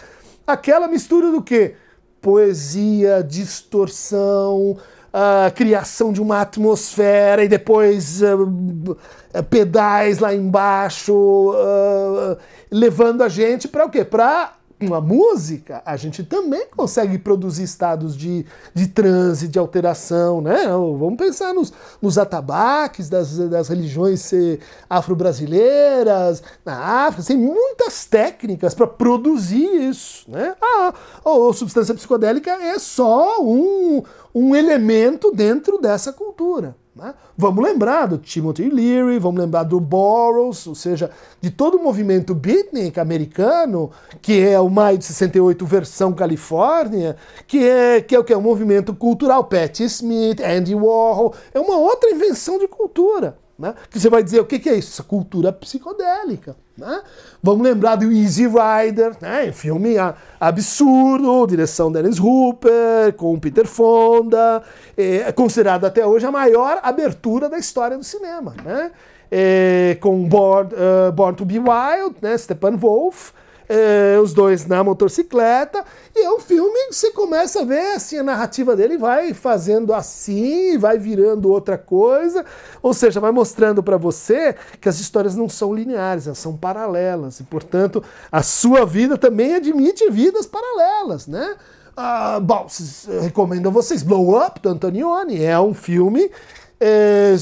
aquela 0.46 0.88
mistura 0.88 1.30
do 1.30 1.42
que? 1.42 1.74
Poesia, 2.20 3.22
distorção, 3.22 4.76
criação 5.54 6.12
de 6.12 6.20
uma 6.20 6.40
atmosfera 6.40 7.44
e 7.44 7.48
depois 7.48 8.22
uh, 8.22 8.96
pedais 9.50 10.18
lá 10.18 10.34
embaixo, 10.34 11.12
uh, 11.14 12.36
levando 12.70 13.22
a 13.22 13.28
gente 13.28 13.68
para 13.68 13.84
o 13.84 13.90
quê? 13.90 14.04
Para 14.04 14.54
uma 14.86 15.00
música, 15.00 15.82
a 15.84 15.96
gente 15.96 16.22
também 16.22 16.66
consegue 16.76 17.18
produzir 17.18 17.62
estados 17.62 18.16
de, 18.16 18.44
de 18.74 18.86
transe, 18.88 19.48
de 19.48 19.58
alteração, 19.58 20.40
né? 20.40 20.66
Vamos 20.68 21.16
pensar 21.16 21.54
nos, 21.54 21.72
nos 22.00 22.18
atabaques 22.18 23.08
das, 23.08 23.36
das 23.48 23.68
religiões 23.68 24.30
afro-brasileiras, 24.88 26.42
na 26.64 27.06
África, 27.06 27.26
tem 27.26 27.36
muitas 27.36 28.04
técnicas 28.04 28.74
para 28.74 28.86
produzir 28.86 29.64
isso, 29.88 30.30
né? 30.30 30.54
Ah, 30.60 30.92
a 31.24 31.52
substância 31.52 31.94
psicodélica 31.94 32.50
é 32.50 32.78
só 32.78 33.42
um, 33.42 34.02
um 34.34 34.54
elemento 34.54 35.32
dentro 35.34 35.78
dessa 35.78 36.12
cultura. 36.12 36.76
Né? 36.94 37.14
Vamos 37.38 37.64
lembrar 37.64 38.06
do 38.06 38.18
Timothy 38.18 38.68
Leary, 38.68 39.18
vamos 39.18 39.40
lembrar 39.40 39.62
do 39.62 39.80
Burroughs, 39.80 40.66
ou 40.66 40.74
seja, 40.74 41.10
de 41.40 41.50
todo 41.50 41.78
o 41.78 41.82
movimento 41.82 42.34
beatnik 42.34 43.00
americano, 43.00 43.90
que 44.20 44.40
é 44.40 44.60
o 44.60 44.68
Maio 44.68 44.98
de 44.98 45.04
68 45.06 45.64
versão 45.64 46.12
Califórnia, 46.12 47.16
que 47.46 47.66
é, 47.66 48.02
que 48.02 48.14
é 48.14 48.18
o 48.18 48.24
que 48.24 48.32
é 48.32 48.36
um 48.36 48.42
movimento 48.42 48.94
cultural, 48.94 49.44
Patti 49.44 49.84
Smith, 49.84 50.40
Andy 50.40 50.74
Warhol, 50.74 51.34
é 51.54 51.58
uma 51.58 51.78
outra 51.78 52.10
invenção 52.10 52.58
de 52.58 52.68
cultura. 52.68 53.38
Né? 53.62 53.76
Que 53.88 54.00
você 54.00 54.10
vai 54.10 54.24
dizer 54.24 54.40
o 54.40 54.44
que, 54.44 54.68
é 54.68 54.74
isso? 54.74 54.90
Essa 54.90 55.04
cultura 55.04 55.52
psicodélica. 55.52 56.56
Né? 56.76 57.00
Vamos 57.40 57.62
lembrar 57.62 57.94
do 57.94 58.10
Easy 58.10 58.48
Rider, 58.48 59.16
né? 59.20 59.52
filme 59.52 59.94
absurdo, 60.40 61.46
direção 61.46 61.92
Dennis 61.92 62.18
Hooper, 62.18 63.12
com 63.16 63.38
Peter 63.38 63.68
Fonda, 63.68 64.64
é 64.96 65.30
considerado 65.30 65.84
até 65.84 66.04
hoje 66.04 66.26
a 66.26 66.32
maior 66.32 66.80
abertura 66.82 67.48
da 67.48 67.56
história 67.56 67.96
do 67.96 68.02
cinema. 68.02 68.52
Né? 68.64 68.90
É, 69.30 69.96
com 70.00 70.28
Born, 70.28 70.70
uh, 70.74 71.12
Born 71.12 71.36
to 71.36 71.44
Be 71.44 71.58
Wild, 71.58 72.16
né? 72.20 72.36
Steppenwolf, 72.36 73.30
é, 73.74 74.20
os 74.20 74.34
dois 74.34 74.66
na 74.66 74.84
motocicleta, 74.84 75.82
e 76.14 76.26
é 76.26 76.30
um 76.30 76.38
filme 76.38 76.88
que 76.88 76.94
você 76.94 77.10
começa 77.10 77.62
a 77.62 77.64
ver 77.64 77.94
assim, 77.94 78.18
a 78.18 78.22
narrativa 78.22 78.76
dele 78.76 78.98
vai 78.98 79.32
fazendo 79.32 79.94
assim, 79.94 80.76
vai 80.76 80.98
virando 80.98 81.50
outra 81.50 81.78
coisa, 81.78 82.44
ou 82.82 82.92
seja, 82.92 83.18
vai 83.18 83.30
mostrando 83.30 83.82
para 83.82 83.96
você 83.96 84.54
que 84.78 84.90
as 84.90 85.00
histórias 85.00 85.34
não 85.34 85.48
são 85.48 85.72
lineares, 85.72 86.26
elas 86.26 86.38
são 86.38 86.54
paralelas, 86.54 87.40
e 87.40 87.44
portanto 87.44 88.04
a 88.30 88.42
sua 88.42 88.84
vida 88.84 89.16
também 89.16 89.54
admite 89.54 90.10
vidas 90.10 90.44
paralelas, 90.44 91.26
né? 91.26 91.56
Ah, 91.96 92.38
bom, 92.40 92.66
recomendo 93.22 93.68
a 93.68 93.72
vocês 93.72 94.02
Blow 94.02 94.36
Up, 94.38 94.60
do 94.60 94.68
Antonioni, 94.68 95.42
é 95.42 95.58
um 95.58 95.72
filme 95.72 96.30
é, 96.78 97.34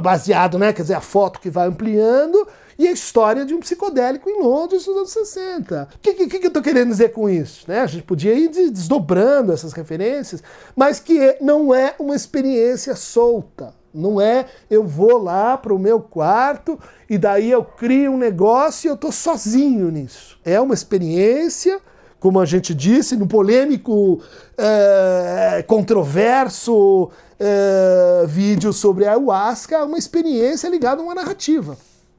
baseado, 0.00 0.58
né, 0.58 0.72
quer 0.72 0.82
dizer, 0.82 0.94
a 0.94 1.00
foto 1.02 1.38
que 1.38 1.50
vai 1.50 1.66
ampliando, 1.66 2.46
e 2.78 2.86
a 2.86 2.92
história 2.92 3.44
de 3.44 3.52
um 3.52 3.60
psicodélico 3.60 4.30
em 4.30 4.40
Londres 4.40 4.86
nos 4.86 4.96
anos 4.96 5.10
60. 5.10 5.88
O 5.96 5.98
que, 5.98 6.14
que, 6.14 6.38
que 6.38 6.46
eu 6.46 6.48
estou 6.48 6.62
querendo 6.62 6.90
dizer 6.90 7.08
com 7.08 7.28
isso? 7.28 7.64
Né? 7.66 7.80
A 7.80 7.86
gente 7.86 8.04
podia 8.04 8.32
ir 8.32 8.48
desdobrando 8.48 9.52
essas 9.52 9.72
referências, 9.72 10.42
mas 10.76 11.00
que 11.00 11.36
não 11.40 11.74
é 11.74 11.94
uma 11.98 12.14
experiência 12.14 12.94
solta. 12.94 13.74
Não 13.92 14.20
é 14.20 14.46
eu 14.70 14.84
vou 14.84 15.20
lá 15.20 15.56
para 15.56 15.74
o 15.74 15.78
meu 15.78 15.98
quarto 15.98 16.78
e 17.10 17.18
daí 17.18 17.50
eu 17.50 17.64
crio 17.64 18.12
um 18.12 18.18
negócio 18.18 18.86
e 18.86 18.90
eu 18.90 18.94
estou 18.94 19.10
sozinho 19.10 19.90
nisso. 19.90 20.38
É 20.44 20.60
uma 20.60 20.74
experiência, 20.74 21.80
como 22.20 22.38
a 22.38 22.46
gente 22.46 22.72
disse, 22.74 23.16
no 23.16 23.26
polêmico, 23.26 24.22
é, 24.56 25.64
controverso 25.66 27.10
é, 27.40 28.24
vídeo 28.28 28.72
sobre 28.72 29.04
a 29.04 29.12
ayahuasca, 29.12 29.84
uma 29.84 29.98
experiência 29.98 30.68
ligada 30.68 31.00
a 31.00 31.04
uma 31.04 31.14
narrativa. 31.14 31.76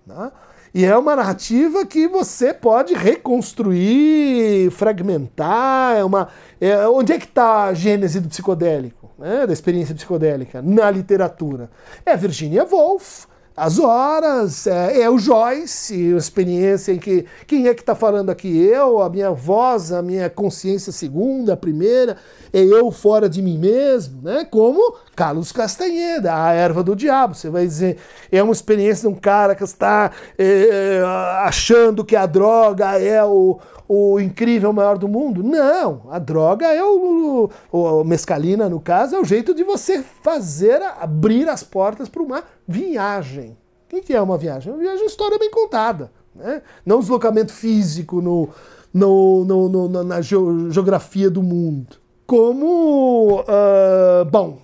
Né? 0.10 0.32
E 0.74 0.86
é 0.86 0.98
uma 0.98 1.16
narrativa 1.16 1.86
que 1.86 2.08
você 2.08 2.52
pode 2.54 2.94
reconstruir, 2.96 4.72
fragmentar. 4.72 5.98
É 5.98 6.04
uma, 6.04 6.30
é, 6.60 6.88
onde 6.88 7.14
é 7.14 7.20
que 7.20 7.26
está 7.26 7.66
a 7.66 7.74
gênese 7.74 8.20
do 8.20 8.28
psicodélico, 8.28 9.10
né, 9.18 9.46
da 9.46 9.54
experiência 9.54 9.94
psicodélica 9.94 10.62
na 10.62 10.90
literatura? 10.90 11.70
É 12.06 12.16
Virginia 12.16 12.68
Woolf, 12.70 13.26
as 13.60 13.78
horas, 13.78 14.66
é, 14.68 15.02
é, 15.02 15.10
o 15.10 15.18
Joyce, 15.18 16.16
experiência 16.16 16.94
em 16.94 16.98
que 16.98 17.26
quem 17.46 17.68
é 17.68 17.74
que 17.74 17.82
está 17.82 17.94
falando 17.94 18.30
aqui? 18.30 18.58
Eu, 18.58 19.02
a 19.02 19.10
minha 19.10 19.32
voz, 19.32 19.92
a 19.92 20.02
minha 20.02 20.30
consciência 20.30 20.94
segunda, 20.94 21.54
a 21.54 21.58
primeira, 21.58 22.16
é 22.54 22.64
eu 22.64 22.90
fora 22.90 23.28
de 23.28 23.42
mim 23.42 23.58
mesmo, 23.58 24.22
né? 24.22 24.48
Como 24.50 24.96
Carlos 25.14 25.52
Castanheda, 25.52 26.34
a 26.34 26.54
erva 26.54 26.82
do 26.82 26.96
diabo. 26.96 27.36
Você 27.36 27.50
vai 27.50 27.66
dizer, 27.66 27.98
é 28.32 28.42
uma 28.42 28.54
experiência 28.54 29.10
de 29.10 29.14
um 29.14 29.20
cara 29.20 29.54
que 29.54 29.64
está 29.64 30.12
é, 30.38 31.02
achando 31.44 32.06
que 32.06 32.16
a 32.16 32.26
droga 32.26 32.98
é 32.98 33.22
o, 33.26 33.60
o 33.92 34.20
incrível 34.20 34.72
maior 34.72 35.00
do 35.00 35.08
mundo? 35.08 35.42
Não, 35.42 36.04
a 36.12 36.20
droga 36.20 36.68
é 36.68 36.84
o, 36.84 37.50
o, 37.72 37.80
o 37.80 38.04
mescalina, 38.04 38.70
no 38.70 38.80
caso, 38.80 39.16
é 39.16 39.20
o 39.20 39.26
jeito 39.26 39.52
de 39.56 39.64
você 39.64 40.04
fazer, 40.04 40.80
abrir 41.02 41.50
as 41.50 41.64
portas 41.64 42.08
para 42.08 42.22
uma 42.22 42.44
viagem. 42.68 43.58
O 43.92 44.00
que 44.00 44.14
é 44.14 44.22
uma 44.22 44.38
viagem? 44.38 44.72
Uma 44.72 44.80
viagem 44.80 45.00
é 45.00 45.02
uma 45.02 45.10
história 45.10 45.40
bem 45.40 45.50
contada. 45.50 46.12
Né? 46.36 46.62
Não 46.86 47.00
deslocamento 47.00 47.52
físico 47.52 48.22
no, 48.22 48.50
no, 48.94 49.44
no, 49.44 49.70
no 49.90 50.04
na 50.04 50.22
geografia 50.22 51.32
do 51.32 51.42
mundo. 51.42 51.98
Como, 52.28 53.42
uh, 53.42 54.26
bom, 54.30 54.60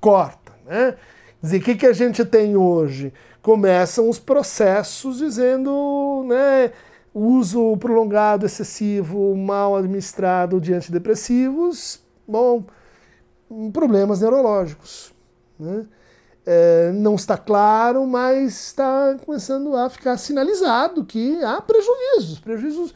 corta. 0.00 0.52
Né? 0.66 0.96
Dizer, 1.40 1.58
o 1.58 1.62
que, 1.62 1.76
que 1.76 1.86
a 1.86 1.92
gente 1.92 2.24
tem 2.24 2.56
hoje? 2.56 3.12
Começam 3.40 4.08
os 4.08 4.18
processos 4.18 5.18
dizendo, 5.18 6.24
né, 6.26 6.72
uso 7.14 7.76
prolongado, 7.76 8.44
excessivo, 8.44 9.36
mal 9.36 9.76
administrado 9.76 10.60
de 10.60 10.74
antidepressivos, 10.74 12.00
bom, 12.26 12.64
problemas 13.72 14.20
neurológicos. 14.20 15.12
Né? 15.58 15.86
É, 16.44 16.90
não 16.92 17.14
está 17.14 17.38
claro, 17.38 18.04
mas 18.06 18.66
está 18.66 19.16
começando 19.24 19.74
a 19.76 19.88
ficar 19.88 20.18
sinalizado 20.18 21.04
que 21.04 21.42
há 21.42 21.60
prejuízos, 21.60 22.40
prejuízos 22.40 22.94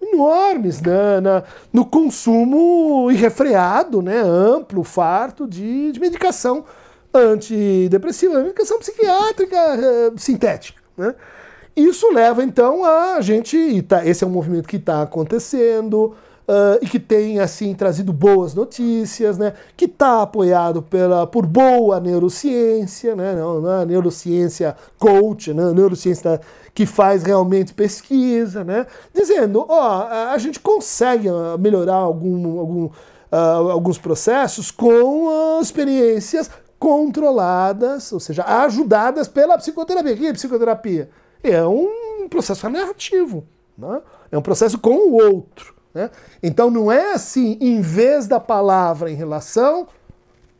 enormes 0.00 0.80
né, 0.80 1.20
na, 1.20 1.42
no 1.72 1.84
consumo 1.84 3.10
irrefreado, 3.10 4.00
né, 4.00 4.18
amplo, 4.18 4.84
farto 4.84 5.46
de, 5.46 5.92
de 5.92 6.00
medicação 6.00 6.64
antidepressiva, 7.12 8.40
medicação 8.40 8.78
psiquiátrica 8.78 9.56
é, 9.56 10.12
sintética. 10.16 10.80
Né? 10.96 11.14
Isso 11.76 12.10
leva 12.10 12.42
então 12.42 12.84
a 12.84 13.20
gente, 13.20 13.82
tá, 13.82 14.04
esse 14.06 14.24
é 14.24 14.26
um 14.26 14.30
movimento 14.30 14.66
que 14.66 14.76
está 14.76 15.02
acontecendo 15.02 16.14
uh, 16.48 16.78
e 16.80 16.86
que 16.86 16.98
tem 16.98 17.38
assim 17.38 17.74
trazido 17.74 18.14
boas 18.14 18.54
notícias, 18.54 19.36
né? 19.36 19.52
Que 19.76 19.84
está 19.84 20.22
apoiado 20.22 20.80
pela, 20.80 21.26
por 21.26 21.44
boa 21.44 22.00
neurociência, 22.00 23.14
né? 23.14 23.34
Não, 23.34 23.60
não 23.60 23.82
é 23.82 23.84
neurociência 23.84 24.74
coach, 24.98 25.52
né? 25.52 25.70
neurociência 25.72 26.40
que 26.72 26.86
faz 26.86 27.22
realmente 27.22 27.74
pesquisa, 27.74 28.64
né? 28.64 28.86
Dizendo, 29.14 29.66
ó, 29.68 30.08
a 30.32 30.38
gente 30.38 30.60
consegue 30.60 31.28
melhorar 31.58 31.96
algum, 31.96 32.58
algum, 32.58 32.84
uh, 32.86 33.70
alguns 33.70 33.98
processos 33.98 34.70
com 34.70 35.26
uh, 35.26 35.60
experiências 35.60 36.50
controladas, 36.78 38.12
ou 38.12 38.20
seja, 38.20 38.44
ajudadas 38.44 39.28
pela 39.28 39.56
psicoterapia. 39.56 40.14
O 40.14 40.16
que 40.16 40.26
é 40.26 40.32
psicoterapia? 40.32 41.10
É 41.50 41.66
um 41.66 42.28
processo 42.28 42.68
narrativo. 42.68 43.44
Né? 43.76 44.00
É 44.30 44.38
um 44.38 44.42
processo 44.42 44.78
com 44.78 44.94
o 44.94 45.14
outro. 45.14 45.74
Né? 45.94 46.10
Então 46.42 46.70
não 46.70 46.90
é 46.90 47.12
assim, 47.12 47.58
em 47.60 47.80
vez 47.80 48.26
da 48.26 48.40
palavra 48.40 49.10
em 49.10 49.14
relação, 49.14 49.88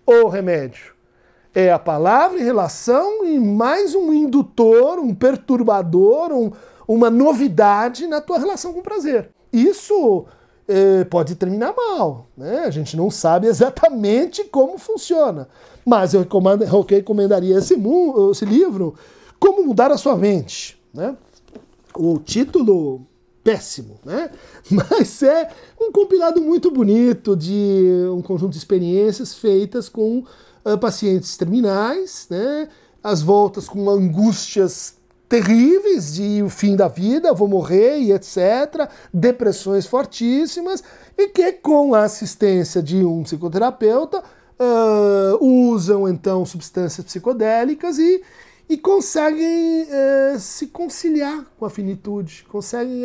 o 0.07 0.29
remédio. 0.29 0.95
É 1.55 1.73
a 1.73 1.79
palavra 1.79 2.39
em 2.39 2.45
relação 2.45 3.25
e 3.25 3.39
mais 3.39 3.95
um 3.95 4.13
indutor, 4.13 4.99
um 4.99 5.15
perturbador, 5.15 6.33
um, 6.33 6.53
uma 6.87 7.09
novidade 7.09 8.07
na 8.07 8.21
tua 8.21 8.39
relação 8.39 8.73
com 8.73 8.81
o 8.81 8.83
prazer. 8.83 9.31
Isso 9.51 10.27
eh, 10.69 11.05
pode 11.05 11.35
terminar 11.37 11.73
mal, 11.75 12.27
né? 12.37 12.65
A 12.67 12.71
gente 12.71 12.97
não 12.97 13.11
sabe 13.11 13.47
exatamente 13.47 14.45
como 14.45 14.77
funciona. 14.79 15.49
Mas 15.85 16.13
eu, 16.13 16.27
eu 16.73 16.81
recomendaria 16.83 17.57
esse, 17.57 17.75
esse 18.31 18.45
livro 18.45 18.95
como 19.39 19.65
mudar 19.65 19.91
a 19.91 19.99
sua 19.99 20.17
mente? 20.17 20.81
Né? 20.93 21.17
O 21.95 22.19
título 22.19 23.07
péssimo, 23.47 24.01
né? 24.05 24.31
Mas 24.69 25.23
é 25.23 25.49
um 25.81 25.93
compilado 25.93 26.41
muito 26.41 26.71
bonito 26.71 27.37
de 27.37 28.09
um 28.13 28.21
conjunto 28.21 28.53
de 28.53 28.59
experiências 28.59 29.35
feitas 29.35 29.89
com 29.89 30.25
uh, 30.65 30.79
pacientes 30.79 31.37
terminais, 31.37 32.27
né? 32.29 32.69
As 33.03 33.23
voltas 33.23 33.69
com 33.69 33.89
angústias 33.89 34.97
terríveis 35.29 36.15
de 36.15 36.43
o 36.43 36.49
fim 36.49 36.77
da 36.77 36.89
vida, 36.89 37.33
vou 37.33 37.49
morrer 37.49 37.99
e 37.99 38.13
etc, 38.13 38.89
depressões 39.13 39.87
fortíssimas 39.87 40.83
e 41.17 41.29
que 41.29 41.53
com 41.53 41.95
a 41.95 42.05
assistência 42.05 42.83
de 42.83 43.05
um 43.05 43.23
psicoterapeuta 43.23 44.23
uh, 44.59 45.45
usam 45.45 46.09
então 46.09 46.45
substâncias 46.45 47.05
psicodélicas 47.07 47.99
e 47.99 48.23
e 48.69 48.77
conseguem 48.77 49.87
é, 49.89 50.37
se 50.39 50.67
conciliar 50.69 51.45
com 51.59 51.65
a 51.65 51.71
finitude, 51.71 52.45
conseguem 52.49 53.05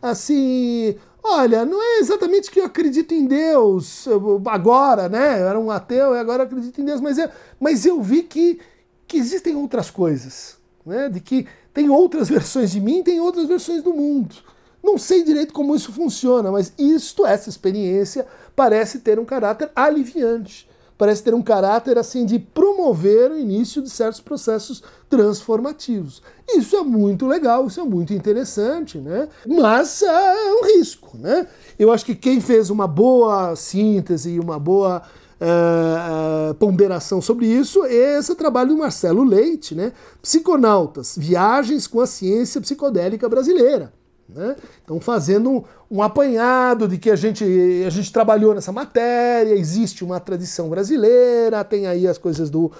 assim, 0.00 0.96
olha, 1.22 1.64
não 1.64 1.80
é 1.82 1.98
exatamente 1.98 2.50
que 2.50 2.60
eu 2.60 2.64
acredito 2.64 3.12
em 3.12 3.26
Deus 3.26 4.06
agora, 4.46 5.08
né? 5.08 5.40
Eu 5.40 5.48
era 5.48 5.60
um 5.60 5.70
ateu 5.70 6.14
e 6.14 6.18
agora 6.18 6.44
acredito 6.44 6.80
em 6.80 6.84
Deus, 6.84 7.00
mas 7.00 7.18
eu, 7.18 7.28
mas 7.60 7.84
eu 7.84 8.00
vi 8.02 8.22
que, 8.22 8.60
que 9.06 9.16
existem 9.18 9.54
outras 9.54 9.90
coisas, 9.90 10.56
né? 10.84 11.08
De 11.08 11.20
que 11.20 11.46
tem 11.72 11.90
outras 11.90 12.28
versões 12.30 12.70
de 12.70 12.80
mim, 12.80 13.02
tem 13.02 13.20
outras 13.20 13.46
versões 13.46 13.82
do 13.82 13.92
mundo. 13.92 14.34
Não 14.82 14.98
sei 14.98 15.22
direito 15.22 15.54
como 15.54 15.74
isso 15.74 15.92
funciona, 15.92 16.50
mas 16.52 16.72
isto, 16.78 17.24
essa 17.24 17.48
experiência, 17.48 18.26
parece 18.54 19.00
ter 19.00 19.18
um 19.18 19.24
caráter 19.24 19.70
aliviante 19.74 20.68
parece 20.96 21.22
ter 21.22 21.34
um 21.34 21.42
caráter 21.42 21.98
assim 21.98 22.24
de 22.24 22.38
promover 22.38 23.30
o 23.30 23.38
início 23.38 23.82
de 23.82 23.90
certos 23.90 24.20
processos 24.20 24.82
transformativos. 25.08 26.22
Isso 26.54 26.76
é 26.76 26.82
muito 26.82 27.26
legal, 27.26 27.66
isso 27.66 27.80
é 27.80 27.84
muito 27.84 28.12
interessante, 28.12 28.98
né? 28.98 29.28
Mas 29.46 30.02
é 30.02 30.52
um 30.54 30.64
risco, 30.76 31.16
né? 31.18 31.46
Eu 31.78 31.92
acho 31.92 32.04
que 32.04 32.14
quem 32.14 32.40
fez 32.40 32.70
uma 32.70 32.86
boa 32.86 33.56
síntese 33.56 34.30
e 34.30 34.40
uma 34.40 34.58
boa 34.58 35.02
uh, 35.40 36.54
ponderação 36.54 37.20
sobre 37.20 37.46
isso 37.46 37.84
é 37.84 38.18
esse 38.18 38.34
trabalho 38.34 38.70
do 38.70 38.78
Marcelo 38.78 39.24
Leite, 39.24 39.74
né? 39.74 39.92
Psiconautas, 40.22 41.14
viagens 41.16 41.86
com 41.86 42.00
a 42.00 42.06
ciência 42.06 42.60
psicodélica 42.60 43.28
brasileira. 43.28 43.92
Né? 44.28 44.56
Estão 44.80 45.00
fazendo 45.00 45.64
um 45.90 46.02
apanhado 46.02 46.88
de 46.88 46.98
que 46.98 47.10
a 47.10 47.16
gente, 47.16 47.44
a 47.86 47.90
gente 47.90 48.12
trabalhou 48.12 48.54
nessa 48.54 48.72
matéria, 48.72 49.54
existe 49.54 50.02
uma 50.02 50.18
tradição 50.18 50.68
brasileira, 50.68 51.62
tem 51.62 51.86
aí 51.86 52.08
as 52.08 52.16
coisas 52.16 52.48
do, 52.48 52.72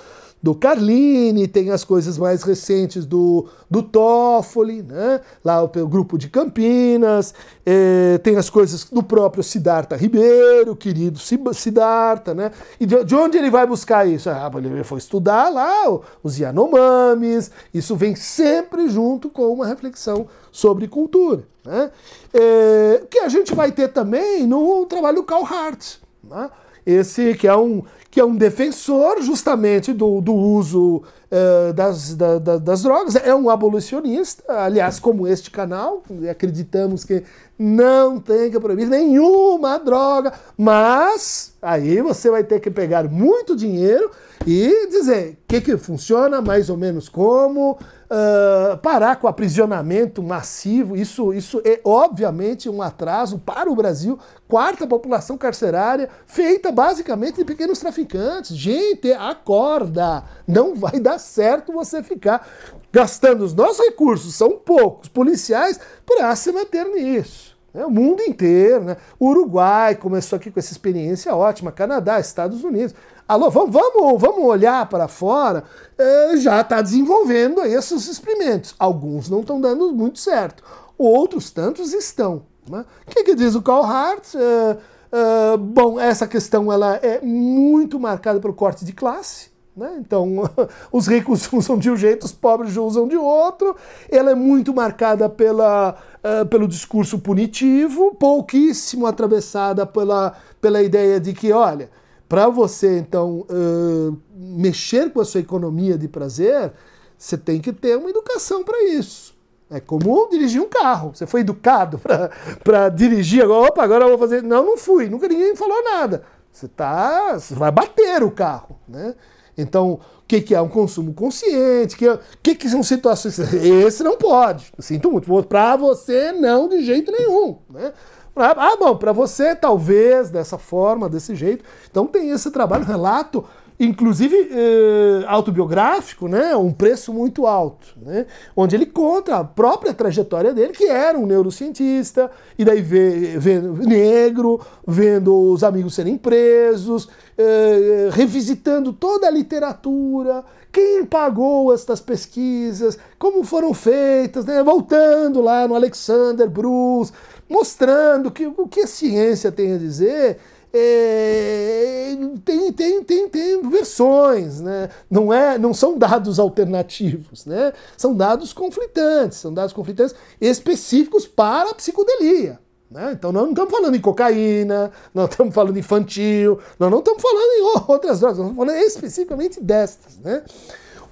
do 0.45 0.55
Carlini, 0.55 1.49
tem 1.49 1.71
as 1.71 1.85
coisas 1.85 2.19
mais 2.19 2.43
recentes 2.43 3.07
do, 3.07 3.49
do 3.71 3.83
Toffoli, 3.83 4.83
né? 4.83 5.23
lá 5.43 5.63
o, 5.63 5.69
grupo 5.89 6.19
de 6.19 6.29
Campinas, 6.29 7.33
é, 7.65 8.19
tem 8.19 8.37
as 8.37 8.51
coisas 8.51 8.85
do 8.85 9.03
próprio 9.03 9.43
Siddhartha 9.43 9.97
Ribeiro, 9.97 10.77
querido 10.77 11.19
Siddhartha, 11.19 12.35
né? 12.35 12.51
E 12.79 12.85
de, 12.85 13.05
de, 13.05 13.15
onde 13.15 13.39
ele 13.39 13.51
vai 13.51 13.67
buscar 13.67 14.07
isso? 14.07 14.29
Ah, 14.29 14.51
ele 14.57 14.85
foi 14.85 14.99
estudar 14.99 15.49
lá 15.49 15.99
os 16.23 16.39
Yanomamis, 16.39 17.51
isso 17.73 17.97
vem 17.97 18.15
sempre 18.15 18.91
junto 18.91 19.31
com 19.31 19.51
uma 19.51 19.67
reflexão 19.67 20.27
sobre 20.53 20.87
cultura. 20.89 21.45
Né? 21.65 21.91
É, 22.35 23.03
que 23.11 23.21
a 23.21 23.31
gente 23.31 23.55
vai 23.55 23.73
ter 23.73 23.89
também 23.89 24.47
no 24.47 24.85
trabalho 24.85 25.17
do 25.17 25.25
Karl 25.25 25.47
Hart, 25.47 25.95
né? 26.23 26.51
esse 26.85 27.33
que 27.33 27.49
é 27.49 27.57
um, 27.57 27.83
que 28.15 28.21
é 28.21 28.25
um 28.25 28.37
defensor 28.37 29.21
justamente 29.23 29.93
do, 29.93 30.21
do 30.21 30.33
uso 30.33 31.03
uh, 31.35 31.73
das, 31.73 32.15
da, 32.15 32.39
da, 32.39 32.59
das 32.59 32.83
drogas, 32.83 33.17
é 33.17 33.35
um 33.35 33.51
abolicionista, 33.51 34.45
aliás, 34.49 35.01
como 35.01 35.27
este 35.27 35.51
canal, 35.51 36.03
acreditamos 36.31 37.05
que 37.05 37.25
não 37.59 38.19
tem 38.19 38.51
que 38.51 38.59
proibir 38.59 38.89
nenhuma 38.89 39.79
droga, 39.79 40.33
mas 40.57 41.55
aí 41.61 42.01
você 42.01 42.31
vai 42.31 42.45
ter 42.45 42.61
que 42.61 42.71
pegar 42.71 43.05
muito 43.05 43.55
dinheiro 43.55 44.11
e 44.47 44.89
dizer 44.89 45.33
o 45.33 45.37
que, 45.49 45.61
que 45.61 45.77
funciona, 45.77 46.43
mais 46.43 46.69
ou 46.69 46.77
menos 46.77 47.09
como, 47.09 47.79
uh, 48.05 48.77
parar 48.79 49.17
com 49.17 49.27
o 49.27 49.31
aprisionamento 49.31 50.23
massivo. 50.23 50.97
Isso, 50.97 51.33
isso 51.33 51.61
é 51.65 51.81
obviamente 51.85 52.69
um 52.69 52.83
atraso 52.83 53.39
para 53.39 53.71
o 53.71 53.77
Brasil. 53.77 54.19
Quarta 54.49 54.87
população 54.87 55.39
carcerária, 55.39 56.09
feita 56.27 56.71
basicamente 56.71 57.37
de 57.37 57.45
pequenos 57.45 57.79
traficantes. 57.79 58.57
Gente, 58.57 59.13
acorda! 59.13 60.25
Não 60.47 60.75
vai 60.75 61.01
dar 61.01 61.19
certo 61.25 61.73
você 61.73 62.03
ficar 62.03 62.47
gastando 62.93 63.45
os 63.45 63.55
nossos 63.55 63.85
recursos, 63.85 64.35
são 64.35 64.53
poucos, 64.53 65.09
policiais, 65.09 65.81
para 66.07 66.35
se 66.37 66.53
manter 66.53 66.85
nisso. 66.87 67.55
É, 67.75 67.85
o 67.85 67.91
mundo 67.91 68.23
inteiro, 68.23 68.85
né? 68.85 68.97
O 69.19 69.31
Uruguai 69.31 69.97
começou 69.97 70.37
aqui 70.37 70.49
com 70.49 70.61
essa 70.61 70.71
experiência 70.71 71.35
ótima, 71.35 71.73
Canadá, 71.73 72.21
Estados 72.21 72.63
Unidos. 72.63 72.95
Alô, 73.27 73.51
vamos, 73.51 73.73
vamos, 73.73 74.21
vamos 74.21 74.45
olhar 74.45 74.87
para 74.89 75.09
fora, 75.09 75.65
é, 75.99 76.37
já 76.37 76.61
está 76.61 76.81
desenvolvendo 76.81 77.63
esses 77.63 78.07
experimentos. 78.07 78.75
Alguns 78.79 79.29
não 79.29 79.41
estão 79.41 79.61
dando 79.61 79.93
muito 79.93 80.21
certo, 80.21 80.63
outros 80.97 81.51
tantos 81.51 81.93
estão. 81.93 82.43
Né? 82.69 82.85
O 83.07 83.11
que, 83.11 83.25
que, 83.25 83.35
diz 83.35 83.55
o 83.55 83.63
Carl 83.63 83.83
Hart? 83.83 84.35
É, 84.35 84.77
é, 85.13 85.57
bom, 85.57 85.99
essa 85.99 86.27
questão 86.27 86.73
ela 86.73 86.97
é 86.97 87.21
muito 87.21 87.99
marcada 87.99 88.39
pelo 88.41 88.55
corte 88.55 88.85
de 88.85 88.93
classe. 88.93 89.54
Né? 89.77 89.97
Então, 89.99 90.49
os 90.93 91.07
ricos 91.07 91.51
usam 91.53 91.79
de 91.79 91.91
um 91.91 91.97
jeito, 91.97 92.25
os 92.25 92.33
pobres 92.33 92.77
usam 92.77 93.09
de 93.09 93.17
outro. 93.17 93.77
Ela 94.09 94.31
é 94.31 94.35
muito 94.35 94.73
marcada 94.73 95.29
pela, 95.29 95.97
uh, 96.23 96.47
pelo 96.47 96.69
discurso 96.69 97.19
punitivo, 97.19 98.15
pouquíssimo 98.15 99.07
atravessada 99.07 99.85
pela, 99.85 100.35
pela 100.61 100.83
ideia 100.83 101.19
de 101.19 101.33
que, 101.33 101.53
olha, 101.53 101.91
para 102.29 102.49
você, 102.49 102.99
então, 102.99 103.47
uh, 103.51 104.17
mexer 104.35 105.13
com 105.13 105.21
a 105.21 105.25
sua 105.25 105.41
economia 105.41 105.99
de 105.99 106.09
prazer, 106.09 106.73
você 107.19 107.37
tem 107.37 107.61
que 107.61 107.73
ter 107.73 107.97
uma 107.97 108.11
educação 108.11 108.65
para 108.65 108.83
isso. 108.85 109.35
É 109.71 109.81
como 109.81 110.29
dirigir 110.31 110.61
um 110.61 110.69
carro. 110.69 111.13
Você 111.15 111.27
foi 111.27 111.41
educado 111.41 112.01
para 112.63 112.89
dirigir, 112.91 113.43
agora, 113.43 113.69
opa, 113.69 113.83
agora 113.83 114.05
eu 114.05 114.11
vou 114.11 114.19
fazer. 114.19 114.43
Não, 114.43 114.65
não 114.65 114.77
fui, 114.77 115.09
nunca 115.09 115.27
ninguém 115.27 115.57
falou 115.57 115.83
nada. 115.83 116.23
Você, 116.53 116.69
tá, 116.69 117.37
vai 117.51 117.73
bater 117.73 118.23
o 118.23 118.31
carro. 118.31 118.79
Né? 118.87 119.15
Então, 119.57 119.93
o 119.93 120.27
que, 120.27 120.41
que 120.41 120.55
é 120.55 120.61
um 120.61 120.69
consumo 120.69 121.13
consciente? 121.15 121.95
O 121.95 121.99
que, 121.99 122.19
que, 122.43 122.55
que 122.55 122.69
são 122.69 122.83
situações. 122.83 123.39
Esse 123.55 124.03
não 124.03 124.17
pode. 124.17 124.73
sinto 124.79 125.11
muito. 125.11 125.45
Para 125.45 125.77
você, 125.77 126.33
não, 126.33 126.69
de 126.69 126.85
jeito 126.85 127.13
nenhum. 127.13 127.59
Né? 127.71 127.93
Ah, 128.37 128.77
bom, 128.77 128.97
para 128.97 129.13
você 129.13 129.55
talvez 129.55 130.29
dessa 130.29 130.59
forma, 130.59 131.09
desse 131.09 131.37
jeito. 131.37 131.65
Então 131.89 132.07
tem 132.07 132.31
esse 132.31 132.51
trabalho, 132.51 132.85
relato, 132.85 133.45
inclusive 133.79 134.37
eh, 134.51 135.25
autobiográfico, 135.27 136.29
né? 136.29 136.55
Um 136.55 136.73
preço 136.73 137.13
muito 137.13 137.47
alto, 137.47 137.89
né? 138.01 138.27
Onde 138.55 138.77
ele 138.77 138.87
conta 138.87 139.37
a 139.37 139.45
própria 139.45 139.93
trajetória 139.93 140.55
dele, 140.55 140.73
que 140.73 140.85
era 140.85 141.19
um 141.19 141.27
neurocientista, 141.27 142.31
e 142.59 142.65
daí 142.65 142.81
vê, 142.81 143.37
vê 143.39 143.61
negro, 143.61 144.61
vendo 144.87 145.53
os 145.53 145.65
amigos 145.65 145.95
serem 145.95 146.17
presos, 146.17 147.09
eh, 147.37 148.11
revisitando 148.13 148.93
toda 148.93 149.27
a 149.27 149.31
literatura, 149.31 150.45
quem 150.73 151.05
pagou 151.05 151.73
estas 151.73 152.01
pesquisas, 152.01 152.99
como 153.19 153.45
foram 153.45 153.73
feitas, 153.73 154.45
né? 154.45 154.63
voltando 154.63 155.41
lá 155.41 155.69
no 155.69 155.75
Alexander 155.75 156.49
Bruce, 156.49 157.13
mostrando 157.49 158.31
que 158.31 158.47
o 158.47 158.67
que 158.67 158.81
a 158.81 158.87
ciência 158.87 159.53
tem 159.53 159.73
a 159.73 159.79
dizer 159.79 160.39
é, 160.77 162.17
tem, 162.45 162.73
tem, 162.73 163.05
tem, 163.05 163.29
tem 163.29 163.71
versões, 163.71 164.61
né? 164.61 164.91
não, 165.09 165.33
é, 165.33 165.57
não 165.57 165.73
são 165.73 165.97
dados 165.97 166.41
alternativos, 166.41 167.47
né? 167.47 167.73
são 167.97 168.13
dados 168.13 168.53
conflitantes, 168.53 169.39
são 169.39 169.55
dados 169.55 169.73
conflitantes 169.73 170.17
específicos 170.41 171.29
para 171.29 171.71
a 171.71 171.75
psicodelia. 171.75 172.59
Né? 172.91 173.13
Então 173.13 173.31
nós 173.31 173.45
não 173.45 173.51
estamos 173.51 173.71
falando 173.71 173.95
em 173.95 174.01
cocaína, 174.01 174.91
não 175.15 175.27
estamos 175.27 175.55
falando 175.55 175.79
infantil, 175.79 176.59
nós 176.77 176.91
não 176.91 176.99
estamos 176.99 177.23
falando 177.23 177.51
em 177.53 177.63
outras 177.89 178.19
drogas, 178.19 178.39
nós 178.39 178.49
estamos 178.49 178.57
falando 178.57 178.85
especificamente 178.85 179.61
destas. 179.61 180.19
Né? 180.19 180.43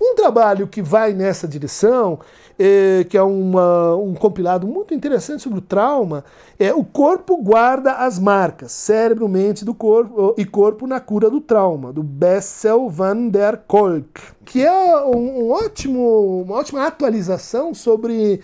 Um 0.01 0.17
trabalho 0.17 0.67
que 0.67 0.83
vai 0.83 1.13
nessa 1.13 1.47
direção 1.47 2.19
é, 2.59 3.05
que 3.05 3.17
é 3.17 3.23
uma, 3.23 3.97
um 3.97 4.15
compilado 4.15 4.67
muito 4.67 4.95
interessante 4.95 5.43
sobre 5.43 5.59
o 5.59 5.63
trauma, 5.63 6.25
é 6.59 6.73
O 6.73 6.85
Corpo 6.85 7.37
Guarda 7.37 7.93
as 7.95 8.19
Marcas, 8.19 8.73
Cérebro, 8.73 9.29
Mente 9.29 9.65
do 9.65 9.75
corpo 9.75 10.35
e 10.37 10.45
Corpo 10.45 10.87
na 10.87 11.01
Cura 11.01 11.31
do 11.31 11.41
Trauma, 11.41 11.93
do 11.93 12.03
Bessel 12.03 12.89
van 12.89 13.29
der 13.29 13.65
Kolk, 13.67 14.21
que 14.45 14.65
é 14.65 14.97
um, 15.07 15.45
um 15.45 15.51
ótimo, 15.51 16.43
uma 16.43 16.57
ótima 16.57 16.87
atualização 16.87 17.75
sobre 17.75 18.41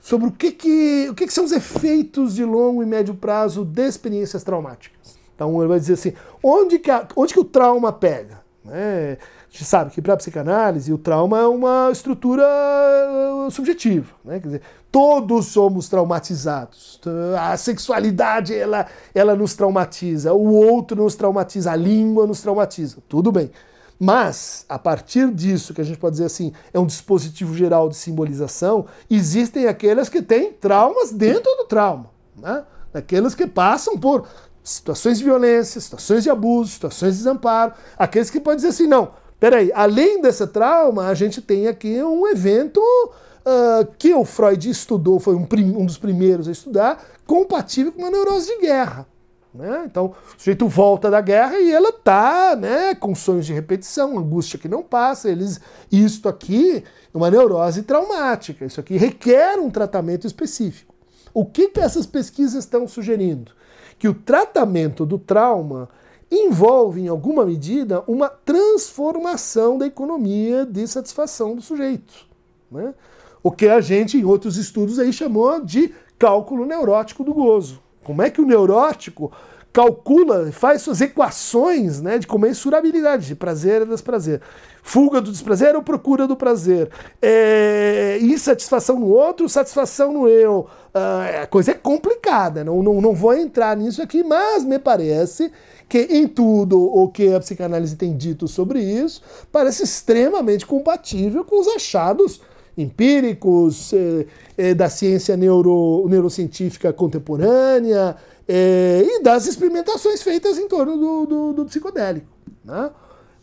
sobre 0.00 0.26
o 0.26 0.32
que, 0.32 0.50
que, 0.50 1.06
o 1.10 1.14
que, 1.14 1.26
que 1.26 1.32
são 1.32 1.44
os 1.44 1.52
efeitos 1.52 2.34
de 2.34 2.44
longo 2.44 2.82
e 2.82 2.86
médio 2.86 3.14
prazo 3.14 3.64
de 3.64 3.86
experiências 3.86 4.42
traumáticas. 4.42 5.16
Então 5.34 5.56
ele 5.60 5.68
vai 5.68 5.78
dizer 5.78 5.94
assim, 5.94 6.12
onde 6.42 6.80
que, 6.80 6.90
a, 6.90 7.06
onde 7.16 7.32
que 7.32 7.38
o 7.40 7.44
trauma 7.44 7.92
pega? 7.92 8.41
Né? 8.64 9.18
A 9.20 9.50
gente 9.50 9.64
sabe 9.64 9.90
que 9.90 10.00
para 10.00 10.14
a 10.14 10.16
psicanálise 10.16 10.92
o 10.92 10.98
trauma 10.98 11.38
é 11.38 11.46
uma 11.46 11.90
estrutura 11.90 12.44
uh, 12.44 13.50
subjetiva. 13.50 14.14
Né? 14.24 14.38
Quer 14.38 14.46
dizer, 14.46 14.62
todos 14.90 15.46
somos 15.46 15.88
traumatizados. 15.88 17.00
A 17.38 17.56
sexualidade 17.56 18.54
ela, 18.54 18.86
ela 19.14 19.34
nos 19.34 19.54
traumatiza, 19.54 20.32
o 20.32 20.52
outro 20.52 21.02
nos 21.02 21.14
traumatiza, 21.14 21.72
a 21.72 21.76
língua 21.76 22.26
nos 22.26 22.40
traumatiza. 22.40 22.98
Tudo 23.08 23.32
bem. 23.32 23.50
Mas, 23.98 24.66
a 24.68 24.78
partir 24.80 25.32
disso, 25.32 25.72
que 25.72 25.80
a 25.80 25.84
gente 25.84 25.98
pode 25.98 26.14
dizer 26.14 26.24
assim, 26.24 26.52
é 26.72 26.78
um 26.78 26.86
dispositivo 26.86 27.54
geral 27.54 27.88
de 27.88 27.94
simbolização, 27.94 28.86
existem 29.08 29.66
aqueles 29.68 30.08
que 30.08 30.20
têm 30.20 30.52
traumas 30.52 31.12
dentro 31.12 31.54
do 31.56 31.64
trauma. 31.66 32.10
Né? 32.36 32.64
Que 33.06 33.46
passam 33.46 33.96
por 33.96 34.26
situações 34.62 35.18
de 35.18 35.24
violência, 35.24 35.80
situações 35.80 36.22
de 36.22 36.30
abuso, 36.30 36.72
situações 36.72 37.12
de 37.12 37.18
desamparo, 37.18 37.72
aqueles 37.98 38.30
que 38.30 38.40
podem 38.40 38.56
dizer 38.56 38.68
assim, 38.68 38.86
não, 38.86 39.10
Peraí, 39.42 39.72
além 39.74 40.22
desse 40.22 40.46
trauma, 40.46 41.08
a 41.08 41.14
gente 41.14 41.42
tem 41.42 41.66
aqui 41.66 42.00
um 42.00 42.28
evento 42.28 42.78
uh, 42.78 43.84
que 43.98 44.14
o 44.14 44.24
Freud 44.24 44.70
estudou, 44.70 45.18
foi 45.18 45.34
um, 45.34 45.48
um, 45.80 45.84
dos 45.84 45.98
primeiros 45.98 46.46
a 46.46 46.52
estudar, 46.52 47.04
compatível 47.26 47.90
com 47.90 48.02
uma 48.02 48.10
neurose 48.12 48.46
de 48.46 48.60
guerra. 48.60 49.04
Né? 49.52 49.82
Então, 49.84 50.14
o 50.36 50.38
sujeito 50.38 50.68
volta 50.68 51.10
da 51.10 51.20
guerra 51.20 51.58
e 51.58 51.72
ela 51.72 51.90
tá 51.92 52.54
né, 52.54 52.94
com 52.94 53.16
sonhos 53.16 53.44
de 53.44 53.52
repetição, 53.52 54.16
angústia 54.16 54.60
que 54.60 54.68
não 54.68 54.80
passa. 54.80 55.28
Eles, 55.28 55.60
isto 55.90 56.28
aqui 56.28 56.84
é 57.12 57.18
uma 57.18 57.28
neurose 57.28 57.82
traumática, 57.82 58.64
isso 58.64 58.78
aqui 58.78 58.96
requer 58.96 59.58
um 59.58 59.70
tratamento 59.72 60.24
específico. 60.24 60.94
O 61.34 61.44
que, 61.44 61.70
que 61.70 61.80
essas 61.80 62.06
pesquisas 62.06 62.62
estão 62.62 62.86
sugerindo? 62.86 63.50
Que 63.98 64.08
o 64.08 64.14
tratamento 64.14 65.06
do 65.06 65.18
trauma 65.18 65.88
envolve, 66.30 67.02
em 67.02 67.08
alguma 67.08 67.44
medida, 67.44 68.02
uma 68.06 68.28
transformação 68.28 69.76
da 69.76 69.86
economia 69.86 70.64
de 70.64 70.86
satisfação 70.86 71.54
do 71.54 71.60
sujeito. 71.60 72.26
Né? 72.70 72.94
O 73.42 73.50
que 73.50 73.68
a 73.68 73.80
gente, 73.80 74.16
em 74.16 74.24
outros 74.24 74.56
estudos, 74.56 74.98
aí 74.98 75.12
chamou 75.12 75.60
de 75.62 75.94
cálculo 76.18 76.64
neurótico 76.64 77.22
do 77.22 77.34
gozo. 77.34 77.80
Como 78.02 78.22
é 78.22 78.30
que 78.30 78.40
o 78.40 78.46
neurótico 78.46 79.30
calcula, 79.72 80.52
faz 80.52 80.82
suas 80.82 81.00
equações 81.00 82.00
né, 82.02 82.18
de 82.18 82.26
comensurabilidade 82.26 83.26
de 83.26 83.34
prazer 83.34 83.82
e 83.82 83.86
desprazer. 83.86 84.40
Fuga 84.82 85.20
do 85.20 85.30
desprazer 85.30 85.74
ou 85.74 85.82
procura 85.82 86.26
do 86.26 86.36
prazer. 86.36 86.90
É, 87.20 88.18
insatisfação 88.20 88.98
no 89.00 89.06
outro, 89.06 89.48
satisfação 89.48 90.12
no 90.12 90.28
eu. 90.28 90.66
Uh, 90.94 91.42
a 91.42 91.46
coisa 91.46 91.70
é 91.70 91.74
complicada, 91.74 92.62
não, 92.62 92.82
não, 92.82 93.00
não 93.00 93.14
vou 93.14 93.32
entrar 93.32 93.74
nisso 93.76 94.02
aqui, 94.02 94.22
mas 94.22 94.62
me 94.62 94.78
parece 94.78 95.50
que 95.88 96.00
em 96.00 96.26
tudo 96.26 96.78
o 96.82 97.08
que 97.08 97.32
a 97.32 97.40
psicanálise 97.40 97.96
tem 97.96 98.14
dito 98.14 98.46
sobre 98.46 98.80
isso 98.80 99.22
parece 99.50 99.82
extremamente 99.82 100.66
compatível 100.66 101.44
com 101.44 101.60
os 101.60 101.68
achados 101.68 102.40
empíricos 102.76 103.92
eh, 103.92 104.26
eh, 104.56 104.74
da 104.74 104.88
ciência 104.88 105.36
neuro, 105.36 106.06
neurocientífica 106.08 106.92
contemporânea 106.92 108.16
eh, 108.48 109.02
e 109.04 109.22
das 109.22 109.46
experimentações 109.46 110.22
feitas 110.22 110.58
em 110.58 110.68
torno 110.68 110.96
do, 110.96 111.26
do, 111.26 111.52
do 111.52 111.64
psicodélico. 111.64 112.26
Né? 112.64 112.90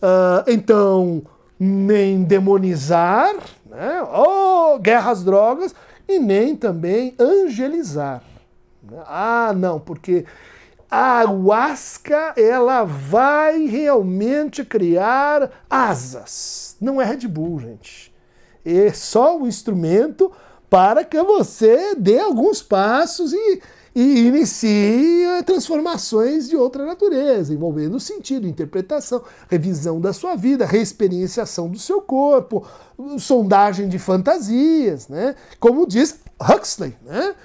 Uh, 0.02 0.44
então, 0.48 1.22
nem 1.60 2.24
demonizar, 2.24 3.36
né? 3.66 4.02
oh, 4.04 4.80
guerra 4.80 5.12
às 5.12 5.24
drogas, 5.24 5.76
e 6.08 6.20
nem 6.20 6.56
também 6.56 7.14
angelizar. 7.20 8.24
Né? 8.82 8.98
Ah, 9.06 9.54
não, 9.56 9.80
porque 9.80 10.26
a 10.90 11.20
ayahuasca 11.20 12.34
ela 12.36 12.84
vai 12.84 13.66
realmente 13.66 14.66
criar 14.66 15.52
asas. 15.70 16.76
Não 16.82 17.00
é 17.00 17.06
Red 17.06 17.28
Bull, 17.28 17.60
gente. 17.60 18.14
É 18.66 18.92
só 18.92 19.38
um 19.38 19.48
instrumento 19.48 20.32
para 20.70 21.04
que 21.04 21.22
você 21.22 21.96
dê 21.96 22.20
alguns 22.20 22.62
passos 22.62 23.34
e, 23.34 23.62
e 23.96 24.28
inicie 24.28 25.44
transformações 25.46 26.48
de 26.48 26.56
outra 26.56 26.86
natureza, 26.86 27.54
envolvendo 27.54 28.00
sentido, 28.00 28.48
interpretação, 28.48 29.24
revisão 29.50 30.00
da 30.00 30.14
sua 30.14 30.36
vida, 30.36 30.66
reexperienciação 30.66 31.70
do 31.70 31.80
seu 31.80 32.02
corpo, 32.02 32.66
sondagem 33.18 33.90
de 33.90 33.98
fantasias, 33.98 35.08
né? 35.08 35.36
Como 35.60 35.88
diz 35.88 36.20
Huxley, 36.40 36.96
né? 37.06 37.36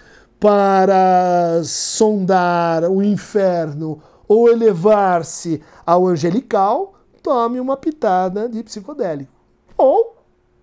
para 0.44 1.62
sondar 1.64 2.84
o 2.84 3.02
inferno 3.02 4.02
ou 4.28 4.50
elevar-se 4.50 5.62
ao 5.86 6.06
angelical, 6.06 6.94
tome 7.22 7.58
uma 7.58 7.78
pitada 7.78 8.46
de 8.46 8.62
psicodélico. 8.62 9.32
Ou, 9.74 10.16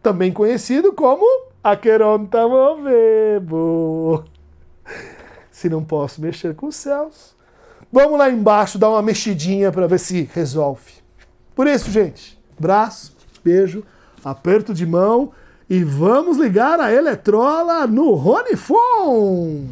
também 0.03 0.31
conhecido 0.31 0.93
como 0.93 1.25
Aqueronta 1.63 2.47
Movebo. 2.47 4.23
Se 5.61 5.69
não 5.69 5.83
posso 5.83 6.19
mexer 6.19 6.55
com 6.55 6.65
os 6.65 6.75
céus, 6.75 7.35
vamos 7.93 8.17
lá 8.17 8.31
embaixo 8.31 8.79
dar 8.79 8.89
uma 8.89 9.01
mexidinha 9.03 9.71
para 9.71 9.87
ver 9.87 9.99
se 9.99 10.27
resolve. 10.33 10.93
Por 11.53 11.67
isso, 11.67 11.91
gente, 11.91 12.35
braço, 12.59 13.15
beijo, 13.43 13.83
aperto 14.25 14.73
de 14.73 14.87
mão 14.87 15.31
e 15.69 15.83
vamos 15.83 16.39
ligar 16.39 16.79
a 16.79 16.91
eletrola 16.91 17.85
no 17.85 18.15
Ronifon! 18.15 19.67